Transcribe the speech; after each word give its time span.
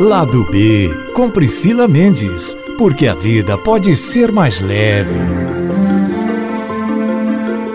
Lado 0.00 0.44
B, 0.44 0.88
com 1.12 1.28
Priscila 1.28 1.88
Mendes, 1.88 2.54
porque 2.78 3.08
a 3.08 3.14
vida 3.14 3.58
pode 3.58 3.96
ser 3.96 4.30
mais 4.30 4.60
leve. 4.60 5.10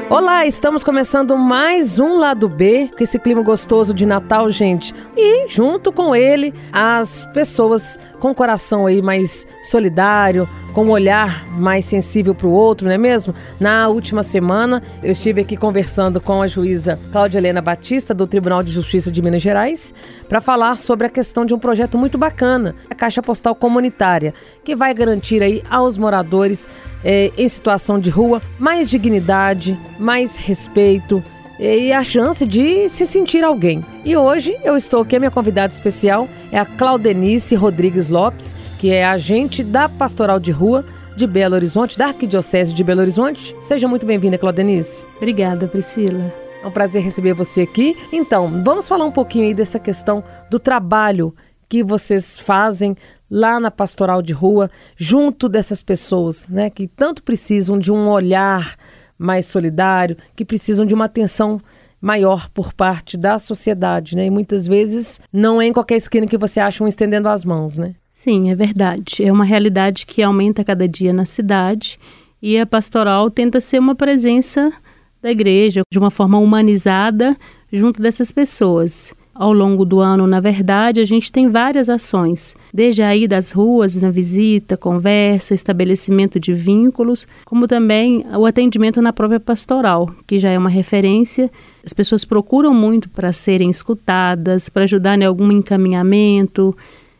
Olá, 0.09 0.45
estamos 0.45 0.85
começando 0.85 1.35
mais 1.35 1.99
um 1.99 2.15
Lado 2.15 2.47
B, 2.47 2.89
com 2.97 3.03
esse 3.03 3.19
clima 3.19 3.41
gostoso 3.41 3.93
de 3.93 4.05
Natal, 4.05 4.49
gente. 4.49 4.93
E 5.17 5.49
junto 5.49 5.91
com 5.91 6.15
ele, 6.15 6.53
as 6.71 7.25
pessoas 7.33 7.99
com 8.21 8.33
coração 8.33 8.85
aí 8.85 9.01
mais 9.01 9.45
solidário, 9.61 10.47
com 10.73 10.85
um 10.85 10.89
olhar 10.89 11.47
mais 11.51 11.85
sensível 11.85 12.33
para 12.33 12.47
o 12.47 12.51
outro, 12.51 12.87
não 12.87 12.93
é 12.93 12.97
mesmo? 12.97 13.33
Na 13.59 13.87
última 13.87 14.23
semana, 14.23 14.81
eu 15.03 15.11
estive 15.11 15.41
aqui 15.41 15.55
conversando 15.55 16.19
com 16.19 16.41
a 16.41 16.47
juíza 16.47 16.99
Cláudia 17.11 17.37
Helena 17.37 17.61
Batista, 17.61 18.13
do 18.13 18.25
Tribunal 18.25 18.63
de 18.63 18.71
Justiça 18.71 19.11
de 19.11 19.21
Minas 19.21 19.41
Gerais, 19.41 19.93
para 20.27 20.41
falar 20.41 20.79
sobre 20.79 21.07
a 21.07 21.09
questão 21.09 21.45
de 21.45 21.53
um 21.53 21.59
projeto 21.59 21.97
muito 21.97 22.17
bacana, 22.17 22.75
a 22.89 22.95
Caixa 22.95 23.21
Postal 23.21 23.53
Comunitária, 23.55 24.33
que 24.63 24.75
vai 24.75 24.93
garantir 24.93 25.43
aí 25.43 25.63
aos 25.69 25.97
moradores 25.97 26.69
eh, 27.03 27.31
em 27.37 27.47
situação 27.47 27.99
de 27.99 28.09
rua 28.09 28.41
mais 28.57 28.89
dignidade, 28.89 29.77
mais 29.99 30.37
respeito, 30.37 31.23
e 31.59 31.91
a 31.91 32.03
chance 32.03 32.45
de 32.45 32.89
se 32.89 33.05
sentir 33.05 33.43
alguém. 33.43 33.83
E 34.03 34.15
hoje 34.17 34.55
eu 34.63 34.75
estou 34.75 35.01
aqui, 35.01 35.15
a 35.15 35.19
minha 35.19 35.31
convidada 35.31 35.71
especial 35.71 36.27
é 36.51 36.59
a 36.59 36.65
Claudenice 36.65 37.55
Rodrigues 37.55 38.09
Lopes, 38.09 38.55
que 38.79 38.91
é 38.91 39.05
agente 39.05 39.63
da 39.63 39.87
Pastoral 39.87 40.39
de 40.39 40.51
Rua 40.51 40.85
de 41.15 41.27
Belo 41.27 41.55
Horizonte, 41.55 41.97
da 41.97 42.07
Arquidiocese 42.07 42.73
de 42.73 42.83
Belo 42.83 43.01
Horizonte. 43.01 43.55
Seja 43.59 43.87
muito 43.87 44.05
bem-vinda, 44.05 44.37
Claudenice. 44.37 45.05
Obrigada, 45.17 45.67
Priscila. 45.67 46.33
É 46.63 46.67
um 46.67 46.71
prazer 46.71 47.03
receber 47.03 47.33
você 47.33 47.61
aqui. 47.61 47.95
Então, 48.11 48.47
vamos 48.63 48.87
falar 48.87 49.05
um 49.05 49.11
pouquinho 49.11 49.45
aí 49.45 49.53
dessa 49.53 49.77
questão 49.77 50.23
do 50.49 50.59
trabalho 50.59 51.35
que 51.69 51.83
vocês 51.83 52.39
fazem 52.39 52.95
lá 53.29 53.59
na 53.59 53.71
pastoral 53.71 54.21
de 54.21 54.31
rua, 54.31 54.69
junto 54.95 55.49
dessas 55.49 55.81
pessoas, 55.81 56.47
né, 56.47 56.69
que 56.69 56.87
tanto 56.87 57.23
precisam 57.23 57.79
de 57.79 57.91
um 57.91 58.07
olhar 58.07 58.75
mais 59.23 59.45
solidário, 59.45 60.17
que 60.35 60.45
precisam 60.45 60.85
de 60.85 60.93
uma 60.93 61.05
atenção 61.05 61.61
maior 61.99 62.49
por 62.49 62.73
parte 62.73 63.15
da 63.15 63.39
sociedade, 63.39 64.15
né? 64.15 64.25
E 64.25 64.29
muitas 64.29 64.67
vezes 64.67 65.21
não 65.31 65.61
é 65.61 65.67
em 65.67 65.73
qualquer 65.73 65.95
esquina 65.95 66.27
que 66.27 66.37
você 66.37 66.59
acha 66.59 66.83
um 66.83 66.87
estendendo 66.87 67.29
as 67.29 67.45
mãos, 67.45 67.77
né? 67.77 67.95
Sim, 68.11 68.51
é 68.51 68.55
verdade. 68.55 69.23
É 69.23 69.31
uma 69.31 69.45
realidade 69.45 70.05
que 70.05 70.21
aumenta 70.21 70.63
cada 70.63 70.87
dia 70.87 71.13
na 71.13 71.23
cidade 71.23 71.97
e 72.41 72.59
a 72.59 72.65
pastoral 72.65 73.31
tenta 73.31 73.61
ser 73.61 73.79
uma 73.79 73.95
presença 73.95 74.71
da 75.21 75.31
igreja 75.31 75.81
de 75.89 75.97
uma 75.97 76.11
forma 76.11 76.37
humanizada 76.37 77.37
junto 77.71 78.01
dessas 78.01 78.33
pessoas. 78.33 79.13
Ao 79.35 79.51
longo 79.51 79.83
do 79.83 79.99
ano, 79.99 80.27
na 80.27 80.39
verdade, 80.39 81.01
a 81.01 81.05
gente 81.05 81.31
tem 81.31 81.49
várias 81.49 81.89
ações, 81.89 82.55
desde 82.71 83.01
aí 83.01 83.27
das 83.27 83.49
ruas, 83.49 83.99
na 83.99 84.11
visita, 84.11 84.77
conversa, 84.77 85.55
estabelecimento 85.55 86.39
de 86.39 86.53
vínculos, 86.53 87.25
como 87.43 87.67
também 87.67 88.23
o 88.37 88.45
atendimento 88.45 89.01
na 89.01 89.11
própria 89.11 89.39
pastoral, 89.39 90.07
que 90.27 90.37
já 90.37 90.51
é 90.51 90.57
uma 90.57 90.69
referência. 90.69 91.49
As 91.83 91.95
pessoas 91.95 92.23
procuram 92.23 92.75
muito 92.75 93.09
para 93.09 93.33
serem 93.33 93.71
escutadas, 93.71 94.69
para 94.69 94.83
ajudar 94.83 95.19
em 95.19 95.25
algum 95.25 95.51
encaminhamento, 95.51 96.75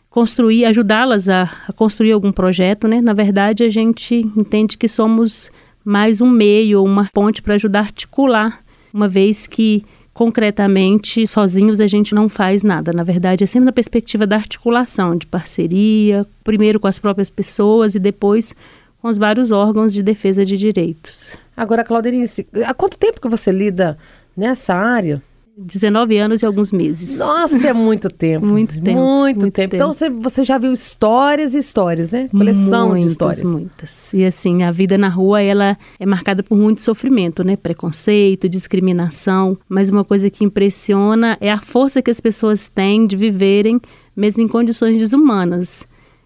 construir, 0.08 0.66
ajudá-las 0.66 1.28
a, 1.28 1.50
a, 1.68 1.74
construir 1.74 2.12
algum 2.12 2.32
projeto, 2.32 2.88
né? 2.88 3.02
Na 3.02 3.14
verdade, 3.14 3.64
a 3.64 3.72
gente 3.72 4.14
entende 4.38 4.78
que 4.78 4.88
somos 4.88 5.52
mais 5.84 6.22
um 6.22 6.30
meio, 6.30 6.84
uma 6.84 7.10
ponte 7.12 7.42
para 7.42 7.56
ajudar 7.56 7.80
a 7.80 7.84
articular, 7.84 8.60
uma 8.94 9.08
vez 9.08 9.48
que 9.48 9.84
concretamente, 10.14 11.26
sozinhos 11.26 11.80
a 11.80 11.88
gente 11.88 12.14
não 12.14 12.30
faz 12.30 12.62
nada. 12.62 12.94
Na 12.94 13.04
verdade, 13.04 13.44
é 13.44 13.48
sempre 13.48 13.66
na 13.66 13.72
perspectiva 13.72 14.28
da 14.28 14.36
articulação, 14.36 15.18
de 15.18 15.26
parceria, 15.26 16.26
primeiro 16.44 16.80
com 16.80 16.88
as 16.88 17.00
próprias 17.00 17.30
pessoas 17.30 17.96
e 17.96 18.00
depois 18.00 18.54
com 19.02 19.08
os 19.10 19.18
vários 19.18 19.52
órgãos 19.52 19.94
de 19.94 20.04
defesa 20.04 20.46
de 20.46 20.58
direitos. 20.58 21.36
Agora, 21.58 21.84
Clauderice, 21.84 22.48
há 22.66 22.74
quanto 22.74 22.98
tempo 22.98 23.20
que 23.20 23.28
você 23.28 23.52
lida 23.52 23.98
nessa 24.36 24.74
área? 24.74 25.22
19 25.56 26.18
anos 26.18 26.42
e 26.42 26.46
alguns 26.46 26.72
meses. 26.72 27.18
Nossa, 27.18 27.68
é 27.68 27.74
muito 27.74 28.10
tempo. 28.10 28.46
muito 28.46 28.74
tempo. 28.82 29.00
Muito, 29.00 29.40
muito 29.40 29.54
tempo. 29.54 29.72
tempo. 29.72 29.76
Então 29.76 29.94
você, 29.94 30.10
você 30.10 30.44
já 30.44 30.58
viu 30.58 30.74
histórias 30.74 31.54
e 31.54 31.60
histórias, 31.60 32.10
né? 32.10 32.28
Coleção 32.30 32.90
muitas, 32.90 33.06
de 33.06 33.12
histórias. 33.12 33.44
Muitas. 33.44 34.14
E 34.14 34.26
assim, 34.26 34.64
a 34.64 34.72
vida 34.72 34.98
na 34.98 35.10
rua, 35.10 35.42
ela 35.42 35.78
é 36.00 36.06
marcada 36.06 36.42
por 36.42 36.58
muito 36.58 36.82
sofrimento, 36.82 37.44
né? 37.44 37.56
Preconceito, 37.56 38.50
discriminação. 38.50 39.58
Mas 39.70 39.90
uma 39.90 40.04
coisa 40.04 40.30
que 40.30 40.44
impressiona 40.44 41.38
é 41.40 41.52
a 41.52 41.60
força 41.60 42.02
que 42.02 42.10
as 42.10 42.20
pessoas 42.20 42.68
têm 42.68 43.06
de 43.06 43.16
viverem 43.16 43.80
mesmo 44.16 44.42
em 44.42 44.48
condições 44.48 44.98
desumanas. 44.98 45.84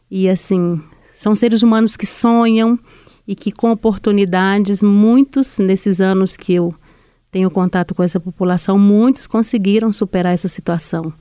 E 0.10 0.30
assim, 0.30 0.82
são 1.14 1.36
seres 1.36 1.64
humanos 1.64 1.98
que 1.98 2.06
sonham 2.06 2.80
e 3.28 3.36
que 3.36 3.52
com 3.52 3.72
oportunidades, 3.72 4.82
muitos 4.82 5.60
nesses 5.60 6.00
anos 6.00 6.38
que 6.38 6.54
eu 6.54 6.74
tenho 7.32 7.52
contato 7.52 7.94
com 7.94 8.04
essa 8.04 8.20
população, 8.20 8.78
muitos 8.78 9.28
conseguiram 9.28 9.92
superar 9.92 10.34
essa 10.34 10.48
situação. 10.48 11.14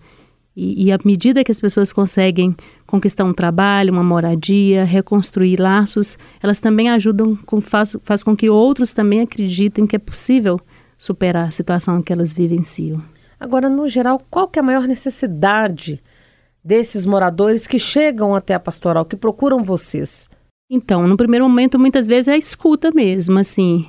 E, 0.56 0.86
e 0.86 0.92
à 0.92 0.98
medida 1.04 1.44
que 1.44 1.52
as 1.52 1.60
pessoas 1.60 1.92
conseguem 1.92 2.56
conquistar 2.86 3.24
um 3.24 3.34
trabalho, 3.34 3.92
uma 3.92 4.02
moradia, 4.02 4.84
reconstruir 4.84 5.60
laços, 5.60 6.16
elas 6.42 6.58
também 6.60 6.88
ajudam, 6.88 7.36
com, 7.36 7.60
faz, 7.60 7.96
faz 8.02 8.22
com 8.22 8.34
que 8.34 8.48
outros 8.48 8.92
também 8.92 9.20
acreditem 9.20 9.86
que 9.86 9.96
é 9.96 9.98
possível 9.98 10.58
superar 10.96 11.48
a 11.48 11.50
situação 11.50 12.00
que 12.00 12.12
elas 12.12 12.32
vivenciam. 12.32 13.02
Agora, 13.38 13.68
no 13.68 13.86
geral, 13.86 14.22
qual 14.30 14.48
que 14.48 14.58
é 14.58 14.62
a 14.62 14.64
maior 14.64 14.88
necessidade 14.88 16.02
desses 16.64 17.04
moradores 17.04 17.66
que 17.66 17.78
chegam 17.78 18.34
até 18.34 18.54
a 18.54 18.60
pastoral, 18.60 19.04
que 19.04 19.14
procuram 19.14 19.62
vocês? 19.62 20.30
Então, 20.70 21.06
no 21.06 21.18
primeiro 21.18 21.46
momento, 21.46 21.78
muitas 21.78 22.06
vezes 22.06 22.28
é 22.28 22.32
a 22.32 22.38
escuta 22.38 22.90
mesmo, 22.90 23.38
assim. 23.38 23.86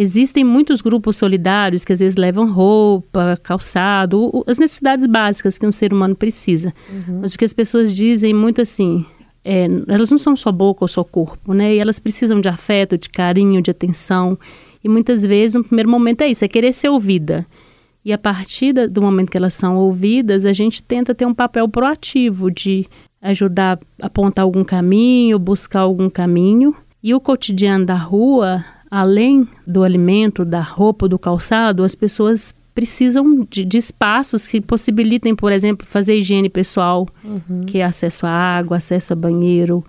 Existem 0.00 0.44
muitos 0.44 0.80
grupos 0.80 1.16
solidários 1.16 1.84
que 1.84 1.92
às 1.92 1.98
vezes 1.98 2.14
levam 2.14 2.52
roupa, 2.52 3.36
calçado, 3.42 4.44
as 4.46 4.56
necessidades 4.56 5.06
básicas 5.06 5.58
que 5.58 5.66
um 5.66 5.72
ser 5.72 5.92
humano 5.92 6.14
precisa. 6.14 6.72
Uhum. 6.88 7.18
Mas 7.20 7.34
o 7.34 7.38
que 7.38 7.44
as 7.44 7.52
pessoas 7.52 7.92
dizem 7.92 8.32
muito 8.32 8.62
assim, 8.62 9.04
é, 9.44 9.66
elas 9.88 10.08
não 10.12 10.16
são 10.16 10.36
só 10.36 10.52
boca 10.52 10.84
ou 10.84 10.88
só 10.88 11.02
corpo, 11.02 11.52
né? 11.52 11.74
E 11.74 11.80
elas 11.80 11.98
precisam 11.98 12.40
de 12.40 12.48
afeto, 12.48 12.96
de 12.96 13.08
carinho, 13.08 13.60
de 13.60 13.72
atenção. 13.72 14.38
E 14.84 14.88
muitas 14.88 15.26
vezes, 15.26 15.56
no 15.56 15.64
primeiro 15.64 15.90
momento 15.90 16.20
é 16.20 16.28
isso, 16.28 16.44
é 16.44 16.48
querer 16.48 16.72
ser 16.72 16.90
ouvida. 16.90 17.44
E 18.04 18.12
a 18.12 18.18
partir 18.18 18.72
do 18.88 19.02
momento 19.02 19.32
que 19.32 19.36
elas 19.36 19.54
são 19.54 19.76
ouvidas, 19.78 20.46
a 20.46 20.52
gente 20.52 20.80
tenta 20.80 21.12
ter 21.12 21.26
um 21.26 21.34
papel 21.34 21.68
proativo 21.68 22.52
de 22.52 22.86
ajudar 23.20 23.80
a 24.00 24.06
apontar 24.06 24.44
algum 24.44 24.62
caminho, 24.62 25.40
buscar 25.40 25.80
algum 25.80 26.08
caminho. 26.08 26.72
E 27.02 27.12
o 27.14 27.20
cotidiano 27.20 27.84
da 27.84 27.96
rua, 27.96 28.64
além 28.90 29.46
do 29.66 29.82
alimento, 29.82 30.44
da 30.44 30.60
roupa, 30.60 31.08
do 31.08 31.18
calçado, 31.18 31.82
as 31.82 31.94
pessoas 31.94 32.54
precisam 32.74 33.46
de, 33.50 33.64
de 33.64 33.76
espaços 33.76 34.46
que 34.46 34.60
possibilitem, 34.60 35.34
por 35.34 35.50
exemplo, 35.50 35.86
fazer 35.86 36.16
higiene 36.16 36.48
pessoal, 36.48 37.08
uhum. 37.24 37.62
que 37.66 37.78
é 37.78 37.84
acesso 37.84 38.24
à 38.24 38.30
água, 38.30 38.76
acesso 38.76 39.12
a 39.12 39.16
banheiro. 39.16 39.84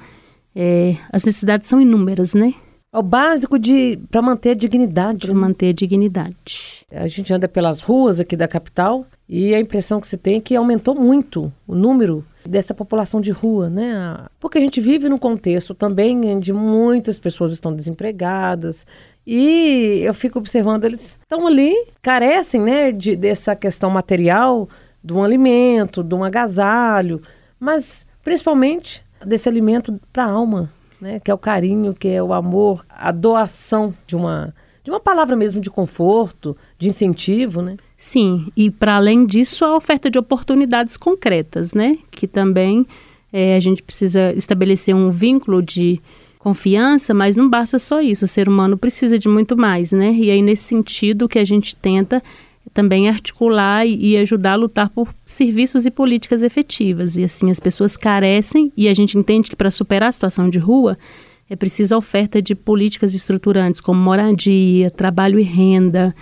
É, 0.55 0.95
as 1.11 1.23
necessidades 1.23 1.69
são 1.69 1.79
inúmeras, 1.79 2.33
né? 2.33 2.53
É 2.91 2.97
o 2.97 3.03
básico 3.03 3.59
de 3.59 3.99
para 4.09 4.21
manter 4.21 4.51
a 4.51 4.53
dignidade. 4.55 5.27
Para 5.27 5.35
né? 5.35 5.39
manter 5.39 5.69
a 5.69 5.73
dignidade. 5.73 6.85
A 6.91 7.07
gente 7.07 7.31
anda 7.31 7.47
pelas 7.47 7.81
ruas 7.81 8.19
aqui 8.19 8.35
da 8.35 8.47
capital 8.47 9.05
e 9.27 9.53
a 9.53 9.59
impressão 9.59 10.01
que 10.01 10.07
se 10.07 10.17
tem 10.17 10.38
é 10.38 10.41
que 10.41 10.55
aumentou 10.55 10.95
muito 10.95 11.53
o 11.67 11.75
número 11.75 12.25
dessa 12.45 12.73
população 12.73 13.19
de 13.19 13.31
rua, 13.31 13.69
né? 13.69 14.17
Porque 14.39 14.57
a 14.57 14.61
gente 14.61 14.79
vive 14.79 15.09
num 15.09 15.17
contexto 15.17 15.73
também 15.73 16.17
onde 16.33 16.53
muitas 16.53 17.19
pessoas 17.19 17.51
estão 17.51 17.73
desempregadas 17.73 18.85
e 19.25 20.01
eu 20.03 20.13
fico 20.13 20.39
observando 20.39 20.85
eles 20.85 21.19
estão 21.22 21.45
ali, 21.45 21.75
carecem, 22.01 22.61
né, 22.61 22.91
de, 22.91 23.16
dessa 23.16 23.55
questão 23.55 23.89
material, 23.89 24.67
de 25.03 25.13
um 25.13 25.23
alimento, 25.23 26.03
de 26.03 26.16
um 26.16 26.23
agasalho, 26.23 27.22
mas 27.59 28.06
principalmente 28.24 29.03
desse 29.25 29.47
alimento 29.47 30.00
para 30.12 30.25
a 30.25 30.31
alma, 30.31 30.71
né? 31.00 31.19
Que 31.19 31.31
é 31.31 31.33
o 31.33 31.38
carinho, 31.38 31.94
que 31.94 32.07
é 32.07 32.24
o 32.24 32.33
amor, 32.33 32.86
a 32.89 33.12
doação 33.12 33.94
de 34.07 34.15
uma 34.15 34.53
de 34.83 34.91
uma 34.91 34.99
palavra 34.99 35.35
mesmo 35.35 35.61
de 35.61 35.69
conforto, 35.69 36.55
de 36.77 36.87
incentivo, 36.87 37.61
né? 37.61 37.77
Sim, 37.97 38.47
e 38.55 38.71
para 38.71 38.95
além 38.95 39.25
disso, 39.25 39.65
a 39.65 39.75
oferta 39.75 40.09
de 40.09 40.17
oportunidades 40.17 40.97
concretas, 40.97 41.73
né? 41.73 41.97
Que 42.09 42.27
também 42.27 42.85
é, 43.31 43.55
a 43.55 43.59
gente 43.59 43.83
precisa 43.83 44.33
estabelecer 44.33 44.95
um 44.95 45.11
vínculo 45.11 45.61
de 45.61 46.01
confiança, 46.39 47.13
mas 47.13 47.35
não 47.35 47.49
basta 47.49 47.77
só 47.77 48.01
isso. 48.01 48.25
O 48.25 48.27
ser 48.27 48.47
humano 48.47 48.77
precisa 48.77 49.19
de 49.19 49.27
muito 49.27 49.57
mais, 49.57 49.91
né? 49.91 50.11
E 50.13 50.31
aí, 50.31 50.41
nesse 50.41 50.63
sentido, 50.63 51.27
que 51.27 51.37
a 51.37 51.45
gente 51.45 51.75
tenta 51.75 52.23
também 52.73 53.09
articular 53.09 53.85
e, 53.85 54.11
e 54.11 54.17
ajudar 54.17 54.53
a 54.53 54.55
lutar 54.55 54.89
por 54.89 55.13
serviços 55.25 55.85
e 55.85 55.91
políticas 55.91 56.41
efetivas. 56.41 57.17
E 57.17 57.23
assim, 57.23 57.51
as 57.51 57.59
pessoas 57.59 57.97
carecem 57.97 58.71
e 58.77 58.87
a 58.87 58.93
gente 58.93 59.17
entende 59.17 59.49
que 59.49 59.55
para 59.55 59.71
superar 59.71 60.09
a 60.09 60.11
situação 60.11 60.49
de 60.49 60.59
rua, 60.59 60.97
é 61.50 61.56
preciso 61.56 61.98
oferta 61.98 62.42
de 62.42 62.54
políticas 62.54 63.13
estruturantes 63.13 63.81
como 63.81 64.00
moradia, 64.00 64.92
trabalho 64.92 65.40
e 65.40 65.44
renda, 65.44 66.16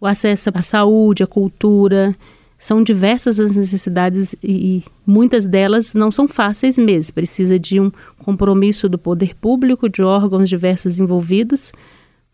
o 0.00 0.06
acesso 0.06 0.50
à 0.52 0.62
saúde, 0.62 1.22
à 1.22 1.26
cultura, 1.26 2.16
são 2.58 2.82
diversas 2.82 3.40
as 3.40 3.56
necessidades 3.56 4.34
e 4.42 4.82
muitas 5.06 5.46
delas 5.46 5.94
não 5.94 6.10
são 6.10 6.26
fáceis 6.26 6.78
mesmo. 6.78 7.14
Precisa 7.14 7.58
de 7.58 7.80
um 7.80 7.90
compromisso 8.18 8.88
do 8.88 8.98
poder 8.98 9.34
público, 9.34 9.88
de 9.88 10.02
órgãos 10.02 10.48
diversos 10.48 10.98
envolvidos, 10.98 11.72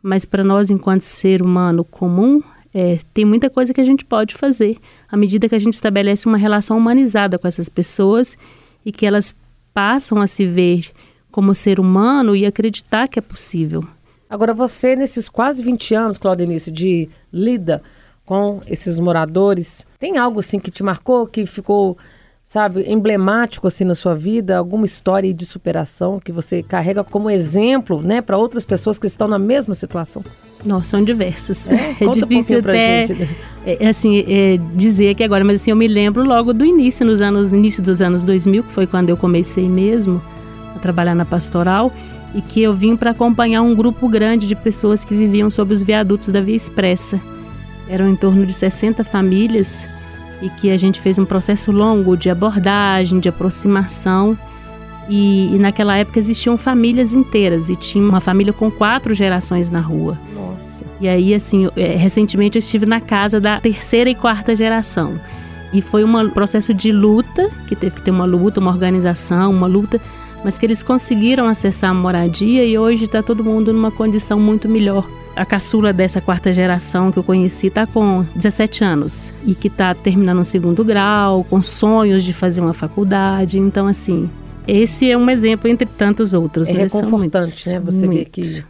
mas 0.03 0.25
para 0.25 0.45
nós, 0.45 0.71
enquanto 0.71 1.01
ser 1.01 1.43
humano 1.43 1.85
comum, 1.85 2.43
é, 2.73 2.99
tem 3.13 3.25
muita 3.25 3.49
coisa 3.49 3.73
que 3.73 3.81
a 3.81 3.85
gente 3.85 4.05
pode 4.05 4.35
fazer 4.35 4.77
à 5.11 5.17
medida 5.17 5.49
que 5.49 5.55
a 5.55 5.59
gente 5.59 5.73
estabelece 5.73 6.27
uma 6.27 6.37
relação 6.37 6.77
humanizada 6.77 7.39
com 7.39 7.49
essas 7.49 7.69
pessoas 7.69 8.37
e 8.85 8.93
que 8.93 9.07
elas 9.07 9.35
passam 9.73 10.21
a 10.21 10.27
se 10.27 10.47
ver 10.47 10.91
como 11.39 11.55
ser 11.55 11.79
humano 11.79 12.35
e 12.35 12.45
acreditar 12.45 13.07
que 13.07 13.17
é 13.17 13.23
possível. 13.23 13.85
Agora, 14.29 14.53
você, 14.53 14.97
nesses 14.97 15.29
quase 15.29 15.63
20 15.63 15.95
anos, 15.95 16.19
Claudenice, 16.19 16.69
de 16.69 17.09
lida 17.33 17.81
com 18.27 18.61
esses 18.67 18.99
moradores, 18.99 19.87
tem 20.01 20.19
algo 20.19 20.41
assim 20.41 20.59
que 20.59 20.69
te 20.69 20.83
marcou, 20.83 21.29
que 21.29 21.47
ficou, 21.47 21.97
sabe, 22.43 22.83
emblemático 22.91 23.69
assim 23.69 23.85
na 23.85 23.95
sua 23.95 24.17
vida? 24.17 24.59
Alguma 24.59 24.85
história 24.85 25.33
de 25.33 25.47
superação 25.47 26.19
que 26.19 26.33
você 26.33 26.61
carrega 26.61 27.05
como 27.05 27.31
exemplo, 27.31 28.03
né, 28.03 28.21
para 28.21 28.37
outras 28.37 28.65
pessoas 28.65 28.99
que 28.99 29.07
estão 29.07 29.29
na 29.29 29.39
mesma 29.39 29.75
situação? 29.75 30.25
Nossa, 30.67 30.87
são 30.87 31.05
diversas. 31.05 31.69
É, 31.69 31.95
é 32.05 32.09
difícil 32.09 32.57
um 32.57 32.61
até 32.63 33.07
gente, 33.07 33.21
né? 33.21 33.29
é, 33.65 33.87
assim, 33.87 34.25
é, 34.27 34.59
dizer 34.75 35.11
aqui 35.11 35.23
agora, 35.23 35.45
mas 35.45 35.61
assim, 35.61 35.71
eu 35.71 35.77
me 35.77 35.87
lembro 35.87 36.25
logo 36.25 36.53
do 36.53 36.65
início, 36.65 37.07
nos 37.07 37.21
anos, 37.21 37.53
início 37.53 37.81
dos 37.81 38.03
anos 38.03 38.25
2000, 38.25 38.65
que 38.65 38.73
foi 38.73 38.89
quando 38.89 39.09
eu 39.11 39.17
comecei 39.17 39.69
mesmo 39.69 40.21
a 40.75 40.79
trabalhar 40.79 41.15
na 41.15 41.25
pastoral 41.25 41.93
e 42.35 42.43
que 42.43 42.63
eu 42.63 42.75
vim 42.75 42.97
para 42.97 43.11
acompanhar 43.11 43.63
um 43.63 43.75
grupo 43.75 44.09
grande 44.09 44.47
de 44.47 44.55
pessoas 44.55 45.05
que 45.05 45.15
viviam 45.15 45.51
sob 45.51 45.73
os 45.73 45.83
viadutos 45.83 46.29
da 46.29 46.41
Via 46.41 46.57
Expressa. 46.57 47.21
Eram 47.89 48.09
em 48.09 48.17
torno 48.17 48.45
de 48.45 48.53
60 48.53 49.03
famílias 49.03 49.87
e 50.43 50.49
que 50.51 50.71
a 50.71 50.77
gente 50.77 51.01
fez 51.01 51.19
um 51.19 51.25
processo 51.25 51.73
longo 51.73 52.17
de 52.17 52.31
abordagem, 52.31 53.19
de 53.19 53.29
aproximação. 53.29 54.37
E, 55.09 55.55
e 55.55 55.59
naquela 55.59 55.97
época 55.97 56.19
existiam 56.19 56.59
famílias 56.59 57.15
inteiras 57.15 57.71
e 57.71 57.77
tinha 57.77 58.07
uma 58.07 58.21
família 58.21 58.53
com 58.53 58.71
quatro 58.71 59.15
gerações 59.15 59.71
na 59.71 59.81
rua. 59.81 60.19
Nossa. 60.35 60.85
E 61.01 61.09
aí, 61.09 61.35
assim, 61.35 61.69
é, 61.77 61.97
recentemente 61.97 62.57
eu 62.57 62.61
estive 62.61 62.85
na 62.85 63.01
casa 63.01 63.41
da 63.41 63.59
terceira 63.59 64.11
e 64.11 64.15
quarta 64.15 64.55
geração. 64.55 65.19
E 65.73 65.81
foi 65.81 66.05
um 66.05 66.31
processo 66.31 66.75
de 66.75 66.93
luta, 66.93 67.51
que 67.67 67.77
teve 67.77 67.97
que 67.97 68.03
ter 68.03 68.11
uma 68.11 68.25
luta, 68.25 68.61
uma 68.61 68.71
organização, 68.71 69.51
uma 69.51 69.67
luta 69.67 70.01
mas 70.45 70.57
que 70.59 70.67
eles 70.67 70.83
conseguiram 70.83 71.47
acessar 71.47 71.91
a 71.91 71.95
moradia 71.95 72.65
e 72.65 72.79
hoje 72.79 73.05
está 73.05 73.23
todo 73.23 73.45
mundo 73.45 73.73
numa 73.73 73.91
condição 73.91 74.39
muito 74.39 74.69
melhor. 74.69 75.09
A 75.35 75.45
caçula 75.45 75.93
dessa 75.93 76.21
quarta 76.21 76.53
geração 76.53 77.13
que 77.13 77.19
eu 77.19 77.23
conheci 77.23 77.69
está 77.69 77.87
com 77.87 78.25
17 78.35 78.83
anos 78.83 79.33
e 79.47 79.55
que 79.55 79.69
está 79.69 79.95
terminando 79.95 80.39
o 80.39 80.41
um 80.41 80.45
segundo 80.45 80.85
grau, 80.85 81.45
com 81.45 81.63
sonhos 81.63 82.25
de 82.25 82.33
fazer 82.33 82.61
uma 82.61 82.73
faculdade. 82.73 83.59
Então, 83.59 83.87
assim, 83.87 84.29
esse 84.67 85.11
é 85.11 85.17
um 85.17 85.31
exemplo 85.31 85.71
entre 85.71 85.87
tantos 85.87 86.35
outros. 86.35 86.69
É 86.69 86.73
né? 86.73 86.83
reconfortante, 86.85 87.69
né? 87.69 87.81
Você 87.81 88.07
muito. 88.07 88.19
vê 88.19 88.25
que 88.25 88.65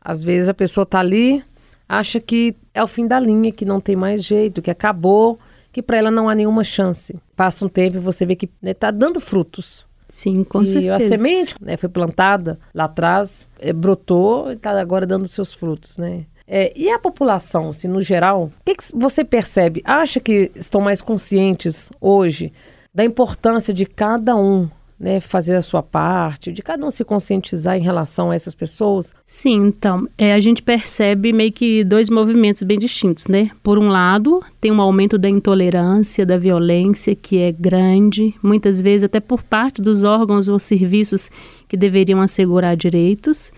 às 0.00 0.22
vezes 0.22 0.48
a 0.48 0.54
pessoa 0.54 0.82
está 0.82 1.00
ali, 1.00 1.42
acha 1.88 2.20
que 2.20 2.54
é 2.74 2.82
o 2.82 2.86
fim 2.86 3.06
da 3.06 3.18
linha, 3.18 3.50
que 3.50 3.64
não 3.64 3.80
tem 3.80 3.96
mais 3.96 4.22
jeito, 4.24 4.60
que 4.60 4.70
acabou, 4.70 5.38
que 5.72 5.82
para 5.82 5.96
ela 5.96 6.10
não 6.10 6.28
há 6.28 6.34
nenhuma 6.34 6.64
chance. 6.64 7.16
Passa 7.34 7.64
um 7.64 7.68
tempo 7.68 7.96
e 7.96 8.00
você 8.00 8.26
vê 8.26 8.36
que 8.36 8.46
está 8.46 8.58
né, 8.62 8.74
tá 8.74 8.90
dando 8.90 9.20
frutos. 9.20 9.87
Sim, 10.08 10.42
com 10.42 10.62
e 10.62 10.66
certeza. 10.66 10.96
a 10.96 11.00
semente 11.00 11.54
né, 11.60 11.76
foi 11.76 11.88
plantada 11.88 12.58
lá 12.74 12.84
atrás, 12.84 13.46
é, 13.58 13.72
brotou 13.72 14.50
e 14.50 14.54
está 14.54 14.78
agora 14.80 15.06
dando 15.06 15.28
seus 15.28 15.52
frutos, 15.52 15.98
né? 15.98 16.24
É, 16.46 16.72
e 16.74 16.90
a 16.90 16.98
população, 16.98 17.68
assim, 17.68 17.86
no 17.86 18.00
geral, 18.00 18.44
o 18.44 18.64
que, 18.64 18.74
que 18.76 18.84
você 18.94 19.22
percebe? 19.22 19.82
Acha 19.84 20.18
que 20.18 20.50
estão 20.54 20.80
mais 20.80 21.02
conscientes 21.02 21.92
hoje 22.00 22.52
da 22.94 23.04
importância 23.04 23.74
de 23.74 23.84
cada 23.84 24.34
um 24.34 24.68
né, 24.98 25.20
fazer 25.20 25.54
a 25.54 25.62
sua 25.62 25.82
parte, 25.82 26.50
de 26.50 26.62
cada 26.62 26.84
um 26.84 26.90
se 26.90 27.04
conscientizar 27.04 27.76
em 27.76 27.82
relação 27.82 28.30
a 28.30 28.34
essas 28.34 28.54
pessoas? 28.54 29.14
Sim, 29.24 29.66
então, 29.66 30.08
é, 30.18 30.32
a 30.34 30.40
gente 30.40 30.62
percebe 30.62 31.32
meio 31.32 31.52
que 31.52 31.84
dois 31.84 32.10
movimentos 32.10 32.62
bem 32.64 32.78
distintos, 32.78 33.28
né? 33.28 33.50
Por 33.62 33.78
um 33.78 33.88
lado, 33.88 34.42
tem 34.60 34.72
um 34.72 34.80
aumento 34.80 35.16
da 35.16 35.28
intolerância, 35.28 36.26
da 36.26 36.36
violência, 36.36 37.14
que 37.14 37.38
é 37.38 37.52
grande, 37.52 38.34
muitas 38.42 38.80
vezes 38.80 39.04
até 39.04 39.20
por 39.20 39.42
parte 39.42 39.80
dos 39.80 40.02
órgãos 40.02 40.48
ou 40.48 40.58
serviços 40.58 41.30
que 41.68 41.76
deveriam 41.76 42.20
assegurar 42.20 42.76
direitos, 42.76 43.52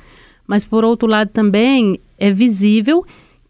mas 0.47 0.65
por 0.65 0.85
outro 0.85 1.09
lado 1.09 1.31
também 1.31 1.99
é 2.19 2.31
visível 2.31 3.05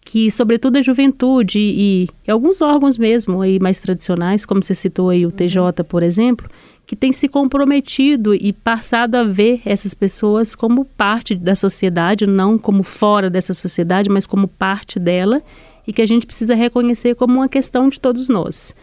que, 0.05 0.31
sobretudo, 0.31 0.77
a 0.77 0.83
juventude 0.83 1.59
e, 1.59 2.09
e 2.27 2.31
alguns 2.31 2.61
órgãos 2.61 2.99
mesmo 2.99 3.41
aí 3.41 3.59
mais 3.61 3.79
tradicionais, 3.79 4.45
como 4.45 4.63
você 4.63 4.75
citou 4.75 5.11
aí 5.11 5.27
o 5.27 5.31
TJ, 5.31 5.85
por 5.89 6.03
exemplo, 6.03 6.49
que 6.91 6.97
tem 6.97 7.13
se 7.13 7.29
comprometido 7.29 8.35
e 8.35 8.53
passado 8.53 9.15
a 9.15 9.23
ver 9.23 9.63
essas 9.65 9.95
pessoas 9.95 10.57
como 10.57 10.85
parte 10.85 11.37
da 11.37 11.55
sociedade, 11.55 12.27
não 12.27 12.59
como 12.59 12.83
fora 12.83 13.31
dessa 13.31 13.55
sociedade, 13.55 14.11
mas 14.11 14.27
como 14.27 14.49
parte 14.49 14.99
dela, 14.99 15.41
e 15.87 15.93
que 15.93 16.03
a 16.03 16.07
gente 16.07 16.27
precisa 16.27 16.53
reconhecer 16.53 17.15
como 17.15 17.35
uma 17.35 17.49
questão 17.49 17.89
de 17.89 18.01
todos 18.01 18.29
nós. 18.29 18.75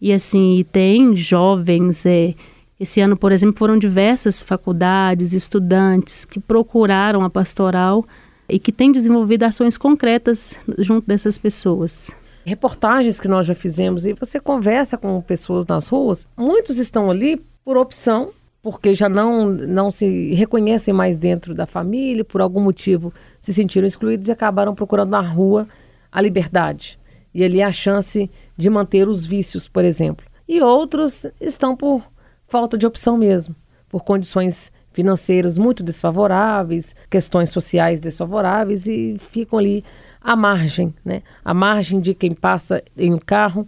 E 0.00 0.12
assim, 0.12 0.58
e 0.58 0.62
tem 0.62 1.16
jovens, 1.16 2.06
é, 2.06 2.36
esse 2.78 3.00
ano, 3.00 3.16
por 3.16 3.32
exemplo, 3.32 3.58
foram 3.58 3.76
diversas 3.76 4.44
faculdades, 4.44 5.32
estudantes 5.32 6.24
que 6.24 6.38
procuraram 6.38 7.24
a 7.24 7.28
pastoral 7.28 8.06
e 8.48 8.60
que 8.60 8.70
têm 8.70 8.92
desenvolvido 8.92 9.42
ações 9.42 9.76
concretas 9.76 10.56
junto 10.78 11.04
dessas 11.04 11.36
pessoas 11.36 12.14
reportagens 12.46 13.18
que 13.18 13.26
nós 13.26 13.44
já 13.44 13.56
fizemos 13.56 14.06
e 14.06 14.12
você 14.12 14.38
conversa 14.38 14.96
com 14.96 15.20
pessoas 15.20 15.66
nas 15.66 15.88
ruas, 15.88 16.28
muitos 16.36 16.78
estão 16.78 17.10
ali 17.10 17.44
por 17.66 17.76
opção, 17.76 18.30
porque 18.62 18.94
já 18.94 19.08
não, 19.08 19.46
não 19.48 19.90
se 19.90 20.32
reconhecem 20.34 20.94
mais 20.94 21.18
dentro 21.18 21.52
da 21.52 21.66
família, 21.66 22.24
por 22.24 22.40
algum 22.40 22.60
motivo 22.60 23.12
se 23.40 23.52
sentiram 23.52 23.88
excluídos 23.88 24.28
e 24.28 24.32
acabaram 24.32 24.72
procurando 24.72 25.10
na 25.10 25.20
rua 25.20 25.66
a 26.12 26.20
liberdade. 26.20 26.96
E 27.34 27.42
ali 27.42 27.60
a 27.60 27.72
chance 27.72 28.30
de 28.56 28.70
manter 28.70 29.08
os 29.08 29.26
vícios, 29.26 29.66
por 29.66 29.84
exemplo. 29.84 30.24
E 30.46 30.62
outros 30.62 31.26
estão 31.40 31.74
por 31.76 32.04
falta 32.46 32.78
de 32.78 32.86
opção 32.86 33.18
mesmo, 33.18 33.56
por 33.88 34.04
condições 34.04 34.70
financeiras 34.92 35.58
muito 35.58 35.82
desfavoráveis, 35.82 36.94
questões 37.10 37.50
sociais 37.50 37.98
desfavoráveis 37.98 38.86
e 38.86 39.16
ficam 39.18 39.58
ali 39.58 39.82
à 40.20 40.36
margem, 40.36 40.94
né? 41.04 41.20
À 41.44 41.52
margem 41.52 42.00
de 42.00 42.14
quem 42.14 42.32
passa 42.32 42.80
em 42.96 43.12
um 43.12 43.18
carro 43.18 43.66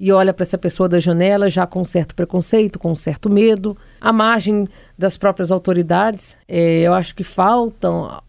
e 0.00 0.10
olha 0.10 0.32
para 0.32 0.44
essa 0.44 0.56
pessoa 0.56 0.88
da 0.88 0.98
janela 0.98 1.50
já 1.50 1.66
com 1.66 1.82
um 1.82 1.84
certo 1.84 2.14
preconceito, 2.14 2.78
com 2.78 2.90
um 2.90 2.96
certo 2.96 3.28
medo. 3.28 3.76
A 4.00 4.10
margem 4.10 4.66
das 4.96 5.18
próprias 5.18 5.52
autoridades, 5.52 6.38
é, 6.48 6.80
eu 6.80 6.94
acho 6.94 7.14
que 7.14 7.22
falta 7.22 7.86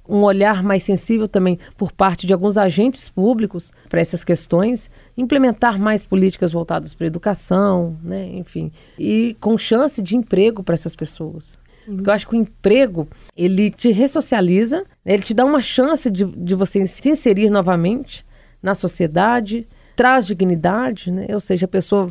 um 0.07 0.23
olhar 0.23 0.61
mais 0.61 0.83
sensível 0.83 1.29
também 1.29 1.57
por 1.77 1.93
parte 1.93 2.27
de 2.27 2.33
alguns 2.33 2.57
agentes 2.57 3.07
públicos 3.07 3.71
para 3.87 4.01
essas 4.01 4.21
questões, 4.21 4.91
implementar 5.17 5.79
mais 5.79 6.05
políticas 6.05 6.51
voltadas 6.51 6.93
para 6.93 7.05
a 7.05 7.07
educação, 7.07 7.97
né, 8.03 8.27
enfim, 8.33 8.69
e 8.99 9.37
com 9.39 9.57
chance 9.57 10.01
de 10.01 10.17
emprego 10.17 10.61
para 10.61 10.73
essas 10.73 10.93
pessoas. 10.93 11.57
Porque 11.85 12.09
eu 12.09 12.13
acho 12.13 12.27
que 12.27 12.35
o 12.35 12.37
emprego, 12.37 13.07
ele 13.35 13.69
te 13.69 13.91
ressocializa, 13.91 14.79
né, 15.05 15.13
ele 15.13 15.23
te 15.23 15.33
dá 15.33 15.45
uma 15.45 15.61
chance 15.61 16.11
de, 16.11 16.25
de 16.25 16.53
você 16.53 16.85
se 16.85 17.09
inserir 17.09 17.49
novamente 17.49 18.25
na 18.61 18.75
sociedade, 18.75 19.65
traz 19.95 20.25
dignidade, 20.25 21.11
né? 21.11 21.27
ou 21.31 21.39
seja, 21.39 21.65
a 21.65 21.69
pessoa 21.69 22.09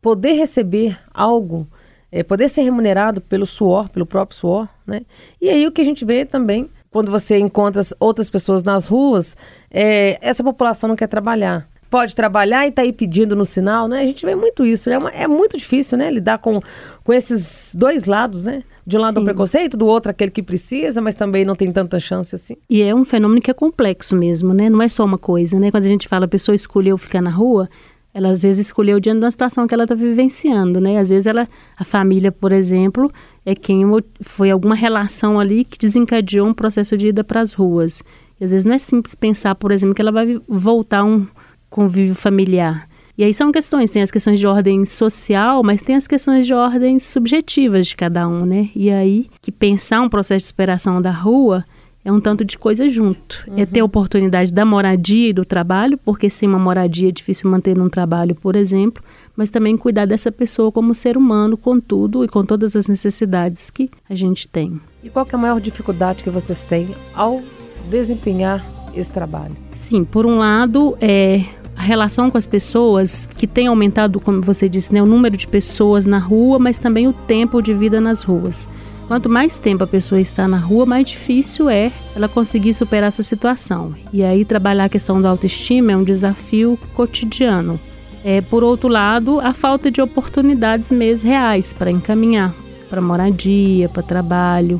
poder 0.00 0.32
receber 0.32 0.98
algo, 1.12 1.66
é, 2.10 2.22
poder 2.22 2.48
ser 2.48 2.62
remunerado 2.62 3.20
pelo 3.20 3.46
suor, 3.46 3.88
pelo 3.88 4.04
próprio 4.04 4.36
suor. 4.36 4.68
Né? 4.86 5.02
E 5.40 5.48
aí 5.48 5.66
o 5.66 5.72
que 5.72 5.80
a 5.80 5.84
gente 5.84 6.04
vê 6.04 6.24
também, 6.24 6.68
quando 6.90 7.10
você 7.10 7.38
encontra 7.38 7.80
outras 7.98 8.28
pessoas 8.28 8.62
nas 8.62 8.86
ruas, 8.88 9.36
é, 9.70 10.18
essa 10.20 10.42
população 10.42 10.88
não 10.88 10.96
quer 10.96 11.06
trabalhar. 11.06 11.68
Pode 11.88 12.16
trabalhar 12.16 12.64
e 12.64 12.70
está 12.70 12.82
aí 12.82 12.92
pedindo 12.92 13.36
no 13.36 13.44
sinal, 13.44 13.86
né? 13.86 14.00
A 14.00 14.06
gente 14.06 14.24
vê 14.24 14.34
muito 14.34 14.64
isso. 14.64 14.88
É, 14.88 14.96
uma, 14.96 15.10
é 15.10 15.28
muito 15.28 15.58
difícil, 15.58 15.98
né? 15.98 16.08
Lidar 16.10 16.38
com, 16.38 16.58
com 17.04 17.12
esses 17.12 17.74
dois 17.74 18.06
lados, 18.06 18.44
né? 18.44 18.62
De 18.86 18.96
um 18.96 19.00
lado 19.00 19.14
Sim. 19.14 19.20
o 19.20 19.24
preconceito, 19.24 19.76
do 19.76 19.86
outro 19.86 20.10
aquele 20.10 20.30
que 20.30 20.42
precisa, 20.42 21.00
mas 21.00 21.14
também 21.14 21.44
não 21.44 21.54
tem 21.54 21.70
tanta 21.70 22.00
chance 22.00 22.34
assim. 22.34 22.56
E 22.68 22.82
é 22.82 22.94
um 22.94 23.04
fenômeno 23.04 23.40
que 23.40 23.50
é 23.50 23.54
complexo 23.54 24.16
mesmo, 24.16 24.52
né? 24.52 24.68
Não 24.68 24.82
é 24.82 24.88
só 24.88 25.04
uma 25.04 25.18
coisa, 25.18 25.58
né? 25.58 25.70
Quando 25.70 25.84
a 25.84 25.88
gente 25.88 26.08
fala 26.08 26.24
a 26.24 26.28
pessoa 26.28 26.54
escolheu 26.54 26.98
ficar 26.98 27.22
na 27.22 27.30
rua, 27.30 27.68
ela 28.12 28.30
às 28.30 28.42
vezes 28.42 28.66
escolheu 28.66 29.00
diante 29.00 29.20
de 29.20 29.24
uma 29.24 29.30
situação 29.30 29.66
que 29.66 29.72
ela 29.72 29.84
está 29.84 29.94
vivenciando, 29.94 30.80
né? 30.80 30.98
Às 30.98 31.10
vezes 31.10 31.26
ela, 31.26 31.48
a 31.78 31.84
família, 31.84 32.32
por 32.32 32.52
exemplo, 32.52 33.10
é 33.46 33.54
quem 33.54 33.84
foi 34.20 34.50
alguma 34.50 34.74
relação 34.74 35.38
ali 35.38 35.64
que 35.64 35.78
desencadeou 35.78 36.46
um 36.46 36.54
processo 36.54 36.96
de 36.96 37.08
ida 37.08 37.22
para 37.22 37.40
as 37.40 37.52
ruas. 37.52 38.02
E 38.40 38.44
às 38.44 38.50
vezes 38.50 38.64
não 38.64 38.74
é 38.74 38.78
simples 38.78 39.14
pensar, 39.14 39.54
por 39.54 39.70
exemplo, 39.70 39.94
que 39.94 40.02
ela 40.02 40.12
vai 40.12 40.40
voltar 40.48 41.04
um 41.04 41.26
convívio 41.70 42.14
familiar. 42.14 42.88
E 43.16 43.22
aí 43.22 43.34
são 43.34 43.52
questões, 43.52 43.90
tem 43.90 44.02
as 44.02 44.10
questões 44.10 44.40
de 44.40 44.46
ordem 44.46 44.84
social, 44.86 45.62
mas 45.62 45.82
tem 45.82 45.96
as 45.96 46.06
questões 46.06 46.46
de 46.46 46.54
ordem 46.54 46.98
subjetivas 46.98 47.88
de 47.88 47.96
cada 47.96 48.26
um, 48.26 48.46
né? 48.46 48.70
E 48.74 48.90
aí 48.90 49.28
que 49.40 49.52
pensar 49.52 50.00
um 50.00 50.08
processo 50.08 50.38
de 50.38 50.46
superação 50.46 51.00
da 51.00 51.10
rua 51.10 51.62
é 52.04 52.10
um 52.10 52.20
tanto 52.20 52.44
de 52.44 52.58
coisa 52.58 52.88
junto. 52.88 53.44
Uhum. 53.46 53.54
É 53.58 53.66
ter 53.66 53.80
a 53.80 53.84
oportunidade 53.84 54.52
da 54.52 54.64
moradia 54.64 55.28
e 55.28 55.32
do 55.32 55.44
trabalho, 55.44 55.98
porque 55.98 56.28
sem 56.28 56.48
uma 56.48 56.58
moradia 56.58 57.10
é 57.10 57.12
difícil 57.12 57.50
manter 57.50 57.78
um 57.78 57.88
trabalho, 57.88 58.34
por 58.34 58.56
exemplo, 58.56 59.02
mas 59.36 59.50
também 59.50 59.76
cuidar 59.76 60.06
dessa 60.06 60.32
pessoa 60.32 60.72
como 60.72 60.94
ser 60.94 61.16
humano, 61.16 61.56
com 61.56 61.78
tudo 61.78 62.24
e 62.24 62.28
com 62.28 62.44
todas 62.44 62.74
as 62.74 62.88
necessidades 62.88 63.70
que 63.70 63.90
a 64.08 64.14
gente 64.14 64.48
tem. 64.48 64.80
E 65.02 65.10
qual 65.10 65.26
é 65.30 65.34
a 65.34 65.38
maior 65.38 65.60
dificuldade 65.60 66.24
que 66.24 66.30
vocês 66.30 66.64
têm 66.64 66.94
ao 67.14 67.40
desempenhar 67.88 68.64
esse 68.94 69.12
trabalho? 69.12 69.56
Sim, 69.74 70.04
por 70.04 70.26
um 70.26 70.36
lado, 70.38 70.96
é 71.00 71.44
relação 71.82 72.30
com 72.30 72.38
as 72.38 72.46
pessoas, 72.46 73.28
que 73.36 73.46
tem 73.46 73.66
aumentado, 73.66 74.20
como 74.20 74.40
você 74.40 74.68
disse, 74.68 74.92
né, 74.92 75.02
o 75.02 75.06
número 75.06 75.36
de 75.36 75.46
pessoas 75.46 76.06
na 76.06 76.18
rua, 76.18 76.58
mas 76.58 76.78
também 76.78 77.06
o 77.06 77.12
tempo 77.12 77.60
de 77.60 77.74
vida 77.74 78.00
nas 78.00 78.22
ruas. 78.22 78.68
Quanto 79.08 79.28
mais 79.28 79.58
tempo 79.58 79.84
a 79.84 79.86
pessoa 79.86 80.20
está 80.20 80.48
na 80.48 80.56
rua, 80.56 80.86
mais 80.86 81.06
difícil 81.06 81.68
é 81.68 81.92
ela 82.16 82.28
conseguir 82.28 82.72
superar 82.72 83.08
essa 83.08 83.22
situação. 83.22 83.94
E 84.12 84.22
aí 84.22 84.44
trabalhar 84.44 84.84
a 84.84 84.88
questão 84.88 85.20
da 85.20 85.28
autoestima 85.28 85.92
é 85.92 85.96
um 85.96 86.04
desafio 86.04 86.78
cotidiano. 86.94 87.78
É, 88.24 88.40
por 88.40 88.62
outro 88.62 88.88
lado, 88.88 89.40
a 89.40 89.52
falta 89.52 89.90
de 89.90 90.00
oportunidades 90.00 90.90
mesmo 90.90 91.28
reais 91.28 91.72
para 91.72 91.90
encaminhar 91.90 92.54
para 92.92 93.00
moradia, 93.00 93.88
para 93.88 94.02
trabalho 94.02 94.78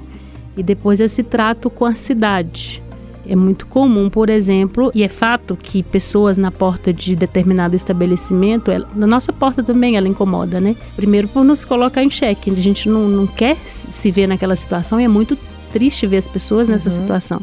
e 0.55 0.63
depois 0.63 1.01
esse 1.01 1.23
trato 1.23 1.71
com 1.71 1.87
a 1.87 1.95
cidade. 1.95 2.83
É 3.27 3.37
muito 3.37 3.67
comum, 3.69 4.11
por 4.11 4.29
exemplo, 4.29 4.91
e 4.95 5.03
é 5.03 5.09
fato 5.09 5.57
que 5.57 5.83
pessoas 5.83 6.37
na 6.37 6.51
porta 6.51 6.93
de 6.93 7.15
determinado 7.15 7.77
estabelecimento, 7.77 8.71
ela, 8.71 8.89
na 8.95 9.07
nossa 9.07 9.33
porta 9.33 9.63
também 9.63 9.97
ela 9.97 10.09
incomoda, 10.09 10.61
né? 10.61 10.77
Primeiro 10.97 11.29
por 11.29 11.45
nos 11.45 11.65
colocar 11.65 12.03
em 12.03 12.11
xeque, 12.11 12.51
a 12.51 12.55
gente 12.55 12.89
não, 12.89 13.09
não 13.09 13.27
quer 13.27 13.57
se 13.67 14.11
ver 14.11 14.27
naquela 14.27 14.57
situação 14.57 15.01
e 15.01 15.05
é 15.05 15.09
muito 15.09 15.39
triste 15.73 16.07
ver 16.07 16.17
as 16.17 16.29
pessoas 16.29 16.69
nessa 16.69 16.89
uhum. 16.89 16.95
situação. 16.97 17.41